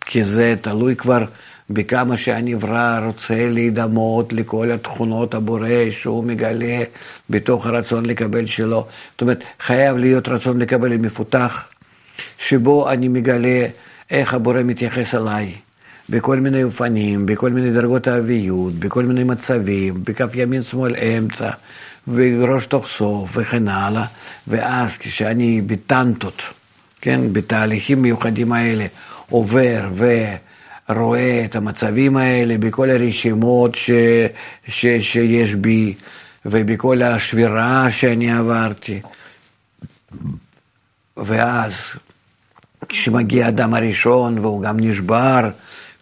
כי 0.00 0.24
זה 0.24 0.54
תלוי 0.60 0.96
כבר 0.96 1.24
בכמה 1.70 2.16
שהנברא 2.16 3.00
רוצה 3.06 3.48
להידמות 3.48 4.32
לכל 4.32 4.70
התכונות 4.70 5.34
הבורא 5.34 5.90
שהוא 5.90 6.24
מגלה 6.24 6.82
בתוך 7.30 7.66
הרצון 7.66 8.06
לקבל 8.06 8.46
שלו. 8.46 8.86
זאת 9.12 9.20
אומרת, 9.20 9.38
חייב 9.60 9.96
להיות 9.96 10.28
רצון 10.28 10.58
לקבל 10.58 10.96
מפותח, 10.96 11.68
שבו 12.38 12.90
אני 12.90 13.08
מגלה 13.08 13.66
איך 14.10 14.34
הבורא 14.34 14.62
מתייחס 14.62 15.14
אליי. 15.14 15.52
בכל 16.10 16.40
מיני 16.40 16.62
אופנים, 16.62 17.26
בכל 17.26 17.50
מיני 17.50 17.70
דרגות 17.70 18.06
האביות, 18.06 18.74
בכל 18.74 19.04
מיני 19.04 19.24
מצבים, 19.24 20.04
בכף 20.04 20.30
ימין 20.34 20.62
שמאל 20.62 20.96
אמצע, 20.96 21.50
וראש 22.08 22.66
תוך 22.66 22.86
סוף 22.86 23.36
וכן 23.36 23.68
הלאה, 23.68 24.04
ואז 24.48 24.98
כשאני 24.98 25.60
בטנטות, 25.60 26.42
כן, 27.00 27.32
בתהליכים 27.32 28.02
מיוחדים 28.02 28.52
האלה, 28.52 28.86
עובר 29.30 29.88
ורואה 30.88 31.44
את 31.44 31.56
המצבים 31.56 32.16
האלה 32.16 32.58
בכל 32.58 32.90
הרשימות 32.90 33.74
ש, 33.74 33.90
ש, 34.68 34.86
שיש 34.86 35.54
בי, 35.54 35.94
ובכל 36.46 37.02
השבירה 37.02 37.90
שאני 37.90 38.32
עברתי, 38.32 39.00
ואז 41.16 41.74
כשמגיע 42.88 43.46
האדם 43.46 43.74
הראשון 43.74 44.38
והוא 44.38 44.62
גם 44.62 44.80
נשבר, 44.80 45.50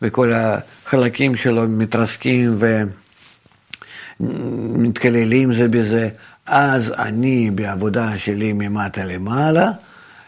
וכל 0.03 0.33
החלקים 0.33 1.37
שלו 1.37 1.69
מתרסקים 1.69 2.59
ומתקללים 4.21 5.55
זה 5.55 5.69
בזה, 5.69 6.09
אז 6.47 6.93
אני 6.99 7.51
בעבודה 7.51 8.19
שלי 8.19 8.53
ממטה 8.53 9.05
למעלה, 9.05 9.71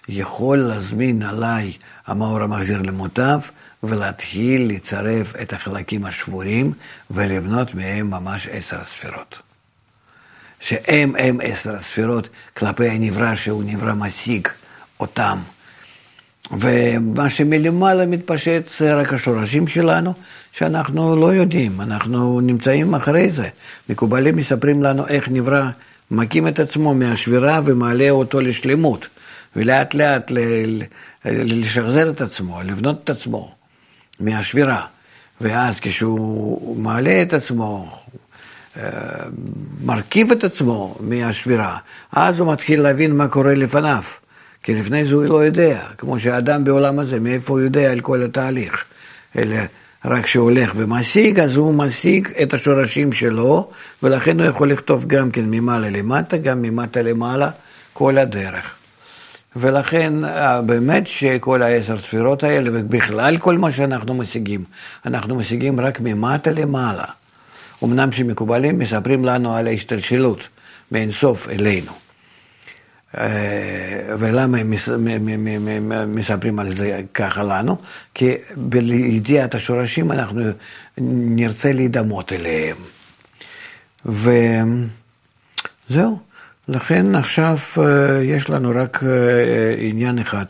יכול 0.09 0.59
להזמין 0.59 1.23
עליי 1.23 1.73
המאור 2.07 2.41
המחזיר 2.43 2.83
למוטב 2.83 3.41
ולהתחיל 3.83 4.69
לצרף 4.69 5.33
את 5.43 5.53
החלקים 5.53 6.05
השבורים 6.05 6.73
ולבנות 7.11 7.75
מהם 7.75 8.11
ממש 8.11 8.49
עשר 8.51 8.85
ספירות. 8.85 9.39
שהם 10.61 11.17
הם 11.19 11.39
עשר 11.43 11.75
הספירות 11.75 12.29
כלפי 12.57 12.89
הנברא 12.89 13.35
שהוא 13.35 13.65
נברא 13.67 13.95
משיג 13.95 14.49
אותם. 15.01 15.39
ומה 16.59 17.31
שמלמעלה 17.31 18.07
מתפשט 18.07 18.63
זה 18.79 18.95
רק 18.95 19.13
השורשים 19.13 19.67
שלנו, 19.67 20.13
שאנחנו 20.53 21.17
לא 21.17 21.35
יודעים, 21.35 21.81
אנחנו 21.81 22.41
נמצאים 22.41 22.95
אחרי 22.95 23.31
זה. 23.31 23.49
מקובלים 23.89 24.37
מספרים 24.37 24.83
לנו 24.83 25.07
איך 25.07 25.29
נברא, 25.29 25.69
מקים 26.11 26.49
את 26.49 26.59
עצמו 26.59 26.95
מהשבירה 26.95 27.61
ומעלה 27.65 28.11
אותו 28.11 28.41
לשלמות, 28.41 29.09
ולאט 29.57 29.95
לאט 29.95 30.33
לשחזר 31.25 32.11
את 32.11 32.21
עצמו, 32.21 32.63
לבנות 32.63 33.01
את 33.05 33.11
עצמו 33.11 33.55
מהשבירה. 34.21 34.87
ואז 35.41 35.81
כשהוא 35.81 36.77
מעלה 36.83 37.23
את 37.23 37.33
עצמו, 37.33 37.99
אה, 38.77 38.83
מרכיב 39.85 40.31
את 40.31 40.45
עצמו 40.45 40.97
מהשבירה, 41.01 41.77
אז 42.13 42.41
הוא 42.41 42.53
מתחיל 42.53 42.81
להבין 42.81 43.17
מה 43.17 43.29
קורה 43.29 43.55
לפניו. 43.55 44.03
כי 44.63 44.75
לפני 44.75 45.05
זה 45.05 45.15
הוא 45.15 45.25
לא 45.25 45.45
יודע, 45.45 45.83
כמו 45.99 46.19
שהאדם 46.19 46.65
בעולם 46.65 46.99
הזה, 46.99 47.21
מאיפה 47.21 47.53
הוא 47.53 47.61
יודע 47.61 47.93
על 47.93 48.01
כל 48.01 48.23
התהליך. 48.23 48.85
אלא 49.39 49.57
רק 50.05 50.25
כשהוא 50.25 50.45
הולך 50.45 50.73
ומשיג, 50.77 51.41
אז 51.41 51.57
הוא 51.57 51.75
משיג 51.75 52.29
את 52.43 52.55
השורשים 52.55 53.13
שלו, 53.13 53.71
ולכן 54.03 54.41
הוא 54.41 54.49
יכול 54.49 54.73
לכתוב 54.73 55.05
גם 55.07 55.31
כן 55.31 55.45
ממעלה 55.45 55.91
למטה, 55.91 56.37
גם 56.37 56.63
ממטה 56.63 57.03
למעלה, 57.03 57.51
כל 57.93 58.19
הדרך. 58.19 58.75
ולכן 59.57 60.25
אה, 60.25 60.63
באמת 60.63 61.07
שכל 61.07 61.63
העשר 61.63 61.99
ספירות 61.99 62.43
האלה, 62.43 62.71
ובכלל 62.73 63.37
כל 63.39 63.59
מה 63.59 63.73
שאנחנו 63.73 64.15
משיגים, 64.15 64.65
אנחנו 65.07 65.37
משיגים 65.37 65.81
רק 65.81 66.01
ממטה 66.01 66.51
למעלה. 66.51 67.05
אמנם 67.85 68.13
שמקובלים 68.13 68.79
מספרים 68.79 69.25
לנו 69.25 69.57
על 69.57 69.67
ההשתלשלות 69.67 70.49
מאינסוף 70.93 71.49
אלינו. 71.49 72.10
אה, 73.19 74.15
ולמה 74.19 74.59
הם 74.59 74.73
מספרים 76.07 76.59
על 76.59 76.75
זה 76.75 77.01
ככה 77.15 77.43
לנו? 77.43 77.77
כי 78.15 78.35
בידיעת 78.57 79.55
השורשים 79.55 80.13
אנחנו 80.13 80.43
נרצה 80.99 81.73
להידמות 81.73 82.33
אליהם. 82.33 82.77
וזהו, 84.07 84.89
לכן 86.69 87.15
עכשיו 87.15 87.59
אה, 87.79 88.23
יש 88.23 88.51
לנו 88.51 88.73
רק 88.75 89.05
אה, 89.05 89.75
עניין 89.79 90.19
אחד, 90.19 90.47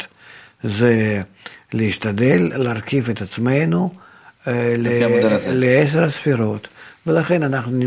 זה 0.64 1.22
להשתדל 1.72 2.50
להרכיב 2.54 3.10
את 3.10 3.22
עצמנו. 3.22 3.94
לעשר 5.46 6.04
הספירות. 6.04 6.68
ולכן 7.06 7.42
אנחנו, 7.42 7.80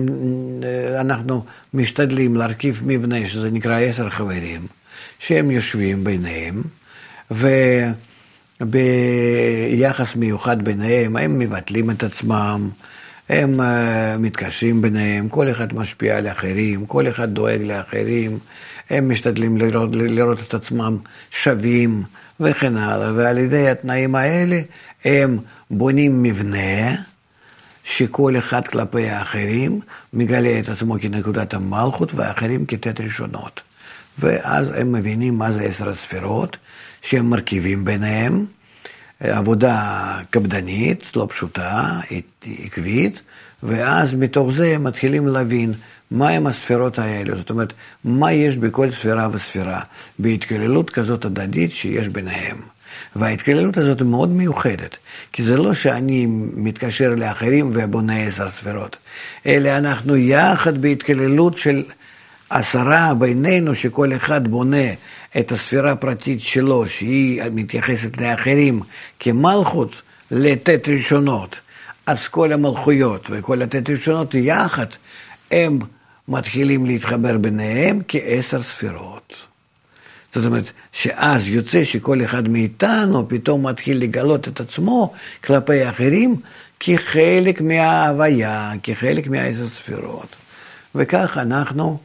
אנחנו 1.00 1.44
משתדלים 1.74 2.36
להרכיב 2.36 2.82
מבנה 2.86 3.28
שזה 3.28 3.52
נקרא 3.52 3.80
עשר 3.80 4.10
חברים, 4.10 4.68
שהם 5.20 5.52
יושבים 5.52 6.04
ביניהם, 6.04 6.64
וביחס 8.62 10.16
מיוחד 10.16 10.64
ביניהם 10.64 11.16
הם 11.16 11.40
מבטלים 11.40 11.92
את 11.92 12.04
עצמם, 12.04 12.70
הם 13.30 13.60
uh, 13.60 13.64
מתקשרים 14.20 14.82
ביניהם, 14.82 15.30
כל 15.30 15.52
אחד 15.52 15.74
משפיע 15.74 16.18
על 16.18 16.28
אחרים, 16.28 16.86
כל 16.86 17.08
אחד 17.08 17.30
דואג 17.30 17.62
לאחרים, 17.62 18.40
הם 18.90 19.10
משתדלים 19.10 19.58
לראות, 19.58 19.90
לראות 19.96 20.40
את 20.48 20.54
עצמם 20.54 20.98
שווים 21.32 22.04
וכן 22.40 22.78
הלאה, 22.78 23.12
ועל 23.16 23.38
ידי 23.38 23.70
התנאים 23.70 24.16
האלה 24.16 24.62
הם 25.06 25.38
בונים 25.72 26.24
מבנה 26.24 26.96
שכל 27.84 28.38
אחד 28.38 28.68
כלפי 28.68 29.10
האחרים 29.10 29.80
מגלה 30.14 30.60
את 30.60 30.70
עצמו 30.70 30.96
כנקודת 31.02 31.54
המלכות 31.54 32.14
והאחרים 32.14 32.66
כתת 32.66 33.02
ראשונות. 33.02 33.62
ואז 34.20 34.72
הם 34.76 34.92
מבינים 34.92 35.38
מה 35.38 35.52
זה 35.52 35.62
עשר 35.62 35.90
הספירות, 35.90 36.58
שהם 37.02 37.30
מרכיבים 37.30 37.86
ביניהם. 37.86 38.46
עבודה 39.20 40.20
קפדנית, 40.30 41.16
לא 41.16 41.28
פשוטה, 41.30 42.00
עקבית, 42.66 43.22
ואז 43.64 44.14
מתוך 44.14 44.52
זה 44.52 44.68
הם 44.68 44.84
מתחילים 44.84 45.28
להבין 45.28 45.74
מהם 46.12 46.48
הספירות 46.48 47.00
האלו, 47.00 47.38
זאת 47.38 47.50
אומרת, 47.50 47.74
מה 48.04 48.32
יש 48.32 48.58
בכל 48.58 48.92
ספירה 48.92 49.28
וספירה, 49.32 49.82
בהתקללות 50.20 50.90
כזאת 50.90 51.26
הדדית 51.26 51.72
שיש 51.72 52.08
ביניהם. 52.08 52.58
וההתקללות 53.16 53.78
הזאת 53.78 54.00
היא 54.00 54.08
מאוד 54.08 54.30
מיוחדת, 54.30 54.98
כי 55.34 55.44
זה 55.44 55.58
לא 55.58 55.74
שאני 55.74 56.26
מתקשר 56.56 57.16
לאחרים 57.16 57.72
ובונה 57.74 58.18
עשר 58.18 58.50
ספירות, 58.50 58.96
אלא 59.46 59.70
אנחנו 59.70 60.18
יחד 60.18 60.82
בהתקללות 60.82 61.58
של 61.58 61.84
עשרה 62.50 63.14
בינינו, 63.14 63.76
שכל 63.76 64.16
אחד 64.16 64.48
בונה 64.48 64.88
את 65.40 65.52
הספירה 65.52 65.92
הפרטית 65.92 66.42
שלו, 66.42 66.88
שהיא 66.88 67.42
מתייחסת 67.52 68.18
לאחרים 68.22 68.80
כמלכות, 69.20 70.02
לתת 70.32 70.90
ראשונות. 70.90 71.60
אז 72.06 72.28
כל 72.28 72.54
המלכויות 72.54 73.28
וכל 73.30 73.62
התת 73.62 73.90
ראשונות 73.90 74.34
יחד, 74.34 74.86
הם 75.52 75.80
מתחילים 76.28 76.86
להתחבר 76.86 77.38
ביניהם 77.38 78.02
כעשר 78.08 78.64
ספירות. 78.64 79.53
זאת 80.34 80.46
אומרת, 80.46 80.72
שאז 80.92 81.50
יוצא 81.50 81.84
שכל 81.84 82.24
אחד 82.24 82.48
מאיתנו 82.48 83.30
פתאום 83.30 83.68
מתחיל 83.68 83.98
לגלות 83.98 84.48
את 84.48 84.60
עצמו 84.60 85.14
כלפי 85.44 85.90
אחרים 85.90 86.36
כחלק 86.80 87.62
מההוויה, 87.62 88.72
כחלק 88.84 89.28
מהעשר 89.28 89.68
ספירות. 89.68 90.36
וכך 90.96 91.38
אנחנו 91.38 92.00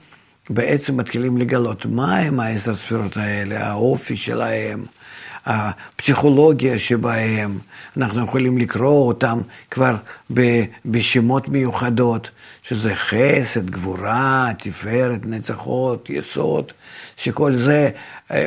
בעצם 0.50 0.96
מתחילים 0.96 1.38
לגלות 1.38 1.86
מהם 1.86 2.40
העשר 2.40 2.74
ספירות 2.74 3.16
האלה, 3.16 3.66
האופי 3.66 4.16
שלהם, 4.16 4.84
הפסיכולוגיה 5.46 6.78
שבהם, 6.78 7.58
אנחנו 7.96 8.24
יכולים 8.24 8.58
לקרוא 8.58 9.08
אותם 9.08 9.40
כבר 9.70 9.96
בשמות 10.84 11.48
מיוחדות, 11.48 12.30
שזה 12.62 12.94
חסד, 12.94 13.70
גבורה, 13.70 14.50
תפארת, 14.58 15.20
נצחות, 15.24 16.10
יסוד, 16.10 16.72
שכל 17.16 17.56
זה 17.56 17.90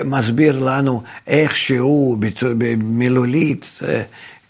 מסביר 0.05 0.59
לנו 0.59 1.03
איכשהו 1.27 2.17
במילולית, 2.41 3.65
אה, 3.83 4.01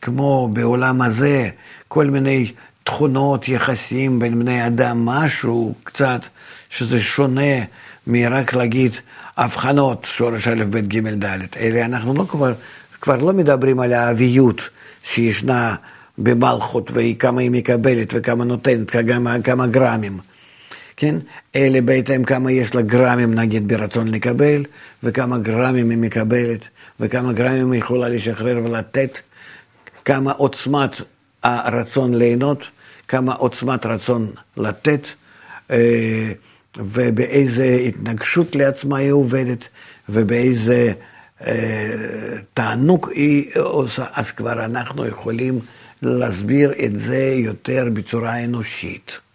כמו 0.02 0.50
בעולם 0.54 1.02
הזה, 1.02 1.50
כל 1.88 2.06
מיני 2.06 2.52
תכונות, 2.84 3.48
יחסים 3.48 4.20
בין 4.20 4.40
בני 4.40 4.68
אדם, 4.68 5.06
משהו 5.06 5.74
קצת 5.84 6.22
שזה 6.70 7.02
שונה 7.02 7.64
מרק 8.08 8.54
להגיד 8.54 8.96
הבחנות, 9.38 10.08
שורש 10.10 10.48
א', 10.48 10.64
ב', 10.70 10.78
ג', 10.78 11.26
ד', 11.26 11.40
אלא 11.58 11.80
אנחנו 11.80 12.14
לא 12.14 12.24
כבר, 12.24 12.54
כבר 13.02 13.16
לא 13.16 13.34
מדברים 13.34 13.80
על 13.80 13.94
האביות 13.94 14.70
שישנה 15.04 15.76
במלכות 16.18 16.92
וכמה 16.94 17.42
היא 17.42 17.52
מקבלת 17.52 18.14
וכמה 18.14 18.44
נותנת, 18.44 18.92
כמה, 18.92 19.42
כמה 19.44 19.68
גרמים. 19.68 20.31
כן? 21.02 21.16
אלה 21.56 21.82
בהתאם 21.82 22.24
כמה 22.24 22.52
יש 22.52 22.76
לה 22.76 22.82
גרמים 22.82 23.34
נגיד 23.34 23.68
ברצון 23.68 24.08
לקבל, 24.08 24.66
וכמה 25.04 25.38
גרמים 25.38 25.90
היא 25.90 25.98
מקבלת, 25.98 26.68
וכמה 27.00 27.34
גרמים 27.34 27.72
היא 27.72 27.82
יכולה 27.82 28.10
לשחרר 28.10 28.62
ולתת, 28.64 29.20
כמה 30.06 30.32
עוצמת 30.32 30.92
הרצון 31.44 32.14
ליהנות, 32.14 32.64
כמה 33.08 33.34
עוצמת 33.34 33.86
רצון 33.86 34.32
לתת. 34.58 35.08
אה, 35.72 36.32
ובאיזה 36.78 37.66
התנגשות 37.66 38.56
לעצמה 38.56 38.98
היא 38.98 39.12
עובדת, 39.12 39.68
ובאיזה 40.10 40.94
אה, 41.48 42.38
תענוג 42.54 43.10
היא 43.10 43.52
עושה, 43.56 44.06
אז 44.14 44.32
כבר 44.32 44.66
אנחנו 44.66 45.08
יכולים 45.08 45.60
להסביר 46.02 46.74
את 46.86 47.00
זה 47.00 47.34
יותר 47.38 47.88
בצורה 47.94 48.44
אנושית. 48.44 49.31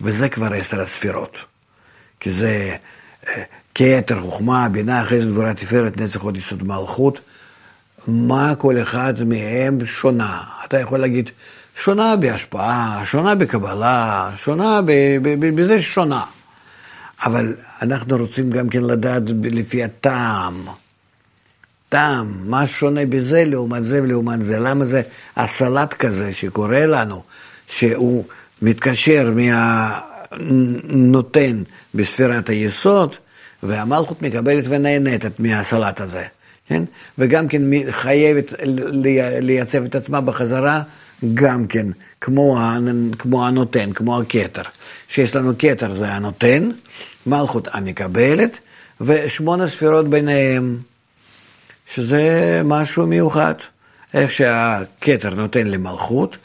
וזה 0.00 0.28
כבר 0.28 0.52
עשר 0.52 0.80
הספירות. 0.80 1.38
כי 2.20 2.30
זה 2.30 2.76
אה, 3.28 3.42
כתר, 3.74 4.20
חוכמה, 4.20 4.68
בינה, 4.68 5.04
חסד, 5.04 5.28
גבורה, 5.28 5.54
תפארת, 5.54 5.96
נצח, 5.96 6.20
עוד 6.20 6.36
יסוד 6.36 6.62
מלכות. 6.62 7.18
מה 8.08 8.54
כל 8.58 8.82
אחד 8.82 9.14
מהם 9.22 9.84
שונה. 9.84 10.42
אתה 10.64 10.78
יכול 10.80 10.98
להגיד, 10.98 11.30
שונה 11.82 12.16
בהשפעה, 12.16 13.02
שונה 13.04 13.34
בקבלה, 13.34 14.30
שונה 14.36 14.80
בזה 15.54 15.82
שונה. 15.82 16.24
אבל 17.24 17.54
אנחנו 17.82 18.16
רוצים 18.16 18.50
גם 18.50 18.68
כן 18.68 18.82
לדעת 18.82 19.22
לפי 19.42 19.84
הטעם. 19.84 20.66
טעם, 21.88 22.50
מה 22.50 22.66
שונה 22.66 23.06
בזה 23.06 23.44
לעומת 23.44 23.84
זה 23.84 24.02
ולעומת 24.02 24.42
זה? 24.42 24.58
למה 24.58 24.84
זה 24.84 25.02
הסלט 25.36 25.94
כזה 25.94 26.32
שקורה 26.34 26.86
לנו, 26.86 27.22
שהוא 27.68 28.24
מתקשר 28.62 29.32
מהנותן 30.30 31.62
בספירת 31.94 32.48
היסוד, 32.48 33.14
והמלכות 33.62 34.22
מקבלת 34.22 34.64
ונהנית 34.68 35.24
מהסלט 35.38 36.00
הזה, 36.00 36.24
כן? 36.68 36.82
וגם 37.18 37.48
כן 37.48 37.62
חייבת 37.90 38.52
לייצב 39.40 39.84
את 39.84 39.94
עצמה 39.94 40.20
בחזרה, 40.20 40.82
גם 41.34 41.66
כן, 41.66 41.86
כמו, 42.20 42.58
הנותן, 43.32 43.92
כמו 43.92 44.20
הכתר. 44.20 44.62
שיש 45.08 45.36
לנו 45.36 45.52
כתר 45.58 45.94
זה 45.94 46.08
הנותן, 46.08 46.70
מלכות 47.26 47.68
המקבלת, 47.72 48.58
ושמונה 49.00 49.68
ספירות 49.68 50.10
ביניהם, 50.10 50.78
שזה 51.94 52.60
משהו 52.64 53.06
מיוחד. 53.06 53.54
איך 54.14 54.30
שהכתר 54.30 55.34
נותן 55.34 55.66
למלכות, 55.66 56.36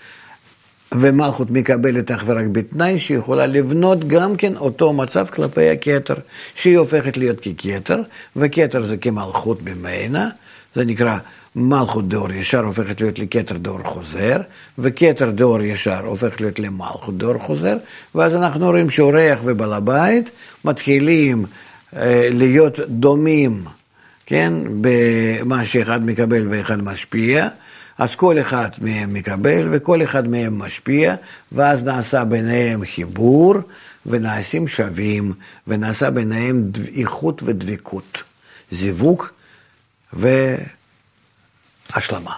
ומלכות 0.99 1.51
מקבלת 1.51 2.11
אך 2.11 2.23
ורק? 2.25 2.45
בתנאי 2.51 2.99
שהיא 2.99 3.17
יכולה 3.17 3.45
לבנות 3.45 4.07
גם 4.07 4.35
כן 4.35 4.55
אותו 4.55 4.93
מצב 4.93 5.27
כלפי 5.27 5.69
הכתר, 5.69 6.13
שהיא 6.55 6.77
הופכת 6.77 7.17
להיות 7.17 7.39
ככתר, 7.39 8.01
וכתר 8.35 8.83
זה 8.83 8.97
כמלכות 8.97 9.61
ממנה, 9.61 10.29
זה 10.75 10.85
נקרא 10.85 11.17
מלכות 11.55 12.07
דאור 12.09 12.31
ישר 12.31 12.59
הופכת 12.59 13.01
להיות 13.01 13.19
לכתר 13.19 13.57
דאור 13.57 13.83
חוזר, 13.83 14.37
וכתר 14.79 15.29
דאור 15.31 15.61
ישר 15.61 16.05
הופכת 16.05 16.41
להיות 16.41 16.59
למלכות 16.59 17.17
דאור 17.17 17.37
חוזר, 17.37 17.77
ואז 18.15 18.35
אנחנו 18.35 18.69
רואים 18.69 18.89
שאורח 18.89 19.39
ובעל 19.43 19.73
הבית 19.73 20.29
מתחילים 20.65 21.45
אה, 21.95 22.27
להיות 22.31 22.79
דומים, 22.87 23.63
כן, 24.25 24.53
במה 24.81 25.65
שאחד 25.65 26.05
מקבל 26.05 26.47
ואחד 26.49 26.83
משפיע, 26.83 27.47
אז 27.97 28.15
כל 28.15 28.41
אחד 28.41 28.69
מהם 28.81 29.13
מקבל 29.13 29.67
וכל 29.71 30.03
אחד 30.03 30.27
מהם 30.27 30.59
משפיע, 30.59 31.15
ואז 31.51 31.83
נעשה 31.83 32.25
ביניהם 32.25 32.85
חיבור, 32.85 33.55
ונעשים 34.05 34.67
שווים, 34.67 35.33
ונעשה 35.67 36.09
ביניהם 36.09 36.71
איכות 36.95 37.43
ודבקות, 37.43 38.23
זיווג 38.71 39.23
ו... 40.13 40.55
השלמה. 41.95 42.33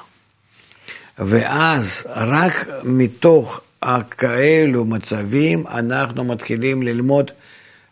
ואז 1.19 2.03
רק 2.15 2.67
מתוך 2.83 3.61
כאלו 4.17 4.85
מצבים 4.85 5.67
אנחנו 5.67 6.23
מתחילים 6.23 6.83
ללמוד 6.83 7.31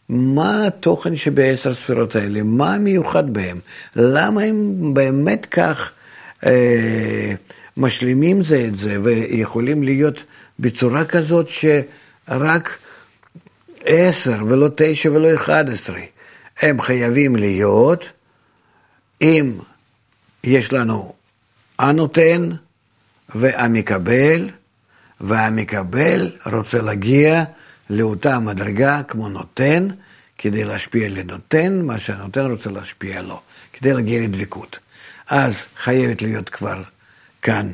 מה 0.09 0.67
התוכן 0.67 1.15
שבעשר 1.15 1.73
ספירות 1.73 2.15
האלה, 2.15 2.43
מה 2.43 2.73
המיוחד 2.73 3.33
בהם, 3.33 3.59
למה 3.95 4.41
הם 4.41 4.93
באמת 4.93 5.45
כך 5.45 5.91
משלימים 7.77 8.43
זה 8.43 8.65
את 8.67 8.77
זה 8.77 8.97
ויכולים 9.03 9.83
להיות 9.83 10.23
בצורה 10.59 11.05
כזאת 11.05 11.47
שרק 11.49 12.77
עשר 13.85 14.41
ולא 14.47 14.69
תשע 14.75 15.11
ולא 15.11 15.35
אחד 15.35 15.69
עשרה, 15.69 16.01
הם 16.61 16.81
חייבים 16.81 17.35
להיות 17.35 18.05
אם 19.21 19.51
יש 20.43 20.73
לנו 20.73 21.13
הנותן 21.79 22.49
והמקבל, 23.35 24.49
והמקבל 25.21 26.31
רוצה 26.45 26.81
להגיע 26.81 27.43
לאותה 27.89 28.39
מדרגה 28.39 29.03
כמו 29.03 29.29
נותן, 29.29 29.87
כדי 30.37 30.63
להשפיע 30.63 31.09
לנותן, 31.09 31.81
מה 31.81 31.99
שהנותן 31.99 32.51
רוצה 32.51 32.71
להשפיע 32.71 33.21
לו, 33.21 33.41
כדי 33.73 33.93
להגיע 33.93 34.21
לדבקות. 34.21 34.79
אז 35.29 35.67
חייבת 35.77 36.21
להיות 36.21 36.49
כבר 36.49 36.81
כאן 37.41 37.73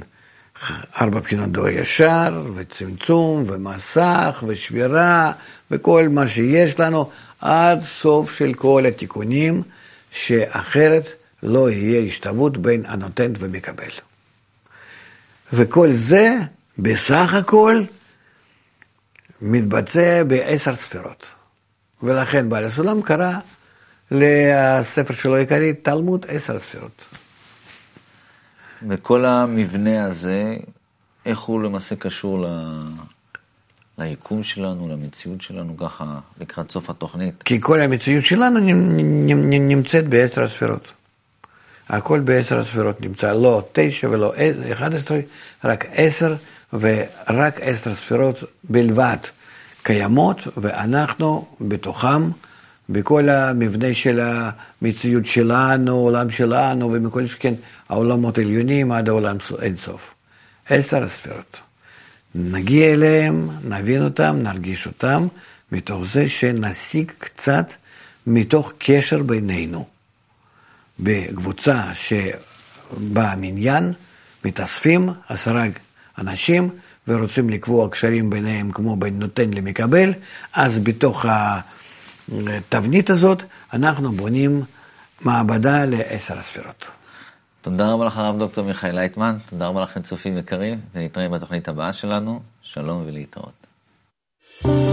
ארבע 1.01 1.19
בחינות 1.19 1.51
דור 1.51 1.69
ישר, 1.69 2.45
וצמצום, 2.55 3.43
ומסך, 3.47 4.43
ושבירה, 4.47 5.31
וכל 5.71 6.07
מה 6.09 6.27
שיש 6.27 6.79
לנו, 6.79 7.11
עד 7.41 7.83
סוף 7.83 8.33
של 8.33 8.53
כל 8.53 8.85
התיקונים, 8.85 9.63
שאחרת 10.11 11.09
לא 11.43 11.69
יהיה 11.71 12.07
השתוות 12.07 12.57
בין 12.57 12.85
הנותן 12.85 13.33
ומקבל. 13.39 13.91
וכל 15.53 15.93
זה, 15.93 16.37
בסך 16.77 17.33
הכל, 17.33 17.81
מתבצע 19.41 20.23
בעשר 20.23 20.75
ספירות. 20.75 21.25
ולכן 22.03 22.49
בעל 22.49 22.65
הסולם 22.65 23.01
קרא 23.01 23.33
לספר 24.11 25.13
שלו 25.13 25.35
העיקרי 25.35 25.73
תלמוד 25.73 26.25
עשר 26.29 26.59
ספירות. 26.59 27.18
וכל 28.87 29.25
המבנה 29.25 30.05
הזה, 30.05 30.55
איך 31.25 31.39
הוא 31.39 31.61
למעשה 31.61 31.95
קשור 31.95 32.41
ל... 32.41 32.47
ליקום 33.97 34.43
שלנו, 34.43 34.87
למציאות 34.87 35.41
שלנו, 35.41 35.77
ככה 35.77 36.19
לקראת 36.41 36.71
סוף 36.71 36.89
התוכנית? 36.89 37.43
כי 37.43 37.61
כל 37.61 37.81
המציאות 37.81 38.23
שלנו 38.23 38.59
נמצאת 39.59 40.07
בעשר 40.07 40.43
הספירות. 40.43 40.87
הכל 41.89 42.19
בעשר 42.19 42.59
הספירות 42.59 43.01
נמצא, 43.01 43.33
לא 43.33 43.63
תשע 43.73 44.09
ולא 44.09 44.33
אחד 44.71 44.93
עשרה, 44.93 45.19
רק 45.63 45.85
עשר, 45.93 46.35
ורק 46.73 47.59
עשר 47.61 47.95
ספירות 47.95 48.43
בלבד 48.63 49.17
קיימות, 49.83 50.47
ואנחנו 50.57 51.47
בתוכם, 51.61 52.29
בכל 52.89 53.29
המבנה 53.29 53.93
של 53.93 54.19
המציאות 54.19 55.25
שלנו, 55.25 55.91
העולם 55.91 56.29
שלנו, 56.29 56.91
ומכל 56.93 57.27
שכן 57.27 57.53
העולמות 57.89 58.37
העליונים 58.37 58.91
עד 58.91 59.09
העולם 59.09 59.37
אינסוף. 59.61 60.13
עשר 60.69 61.03
הספירות. 61.03 61.57
נגיע 62.35 62.93
אליהם, 62.93 63.49
נבין 63.63 64.03
אותם, 64.03 64.39
נרגיש 64.43 64.87
אותם, 64.87 65.27
מתוך 65.71 66.05
זה 66.05 66.29
שנשיג 66.29 67.11
קצת 67.17 67.73
מתוך 68.27 68.73
קשר 68.77 69.23
בינינו. 69.23 69.85
בקבוצה 70.99 71.83
שבמניין 71.93 73.93
מתאספים 74.45 75.09
עשרה 75.27 75.65
אנשים 76.17 76.69
ורוצים 77.07 77.49
לקבוע 77.49 77.89
קשרים 77.89 78.29
ביניהם 78.29 78.71
כמו 78.71 78.95
בין 78.95 79.19
נותן 79.19 79.53
למקבל, 79.53 80.13
אז 80.53 80.79
בתוך 80.79 81.25
התבנית 82.29 83.09
הזאת 83.09 83.43
אנחנו 83.73 84.11
בונים 84.11 84.63
מעבדה 85.21 85.85
לעשר 85.85 86.37
הספירות. 86.37 86.98
תודה 87.61 87.91
רבה 87.93 88.05
לך, 88.05 88.17
הרב 88.17 88.39
דוקטור 88.39 88.65
מיכאל 88.65 88.95
לייטמן, 88.95 89.37
תודה 89.49 89.67
רבה 89.67 89.81
לכם, 89.83 90.01
צופים 90.01 90.37
יקרים, 90.37 90.79
ונתראה 90.93 91.29
בתוכנית 91.29 91.67
הבאה 91.67 91.93
שלנו. 91.93 92.39
שלום 92.61 93.03
ולהתראות. 93.07 93.59
thank 94.61 94.67
you 94.67 94.88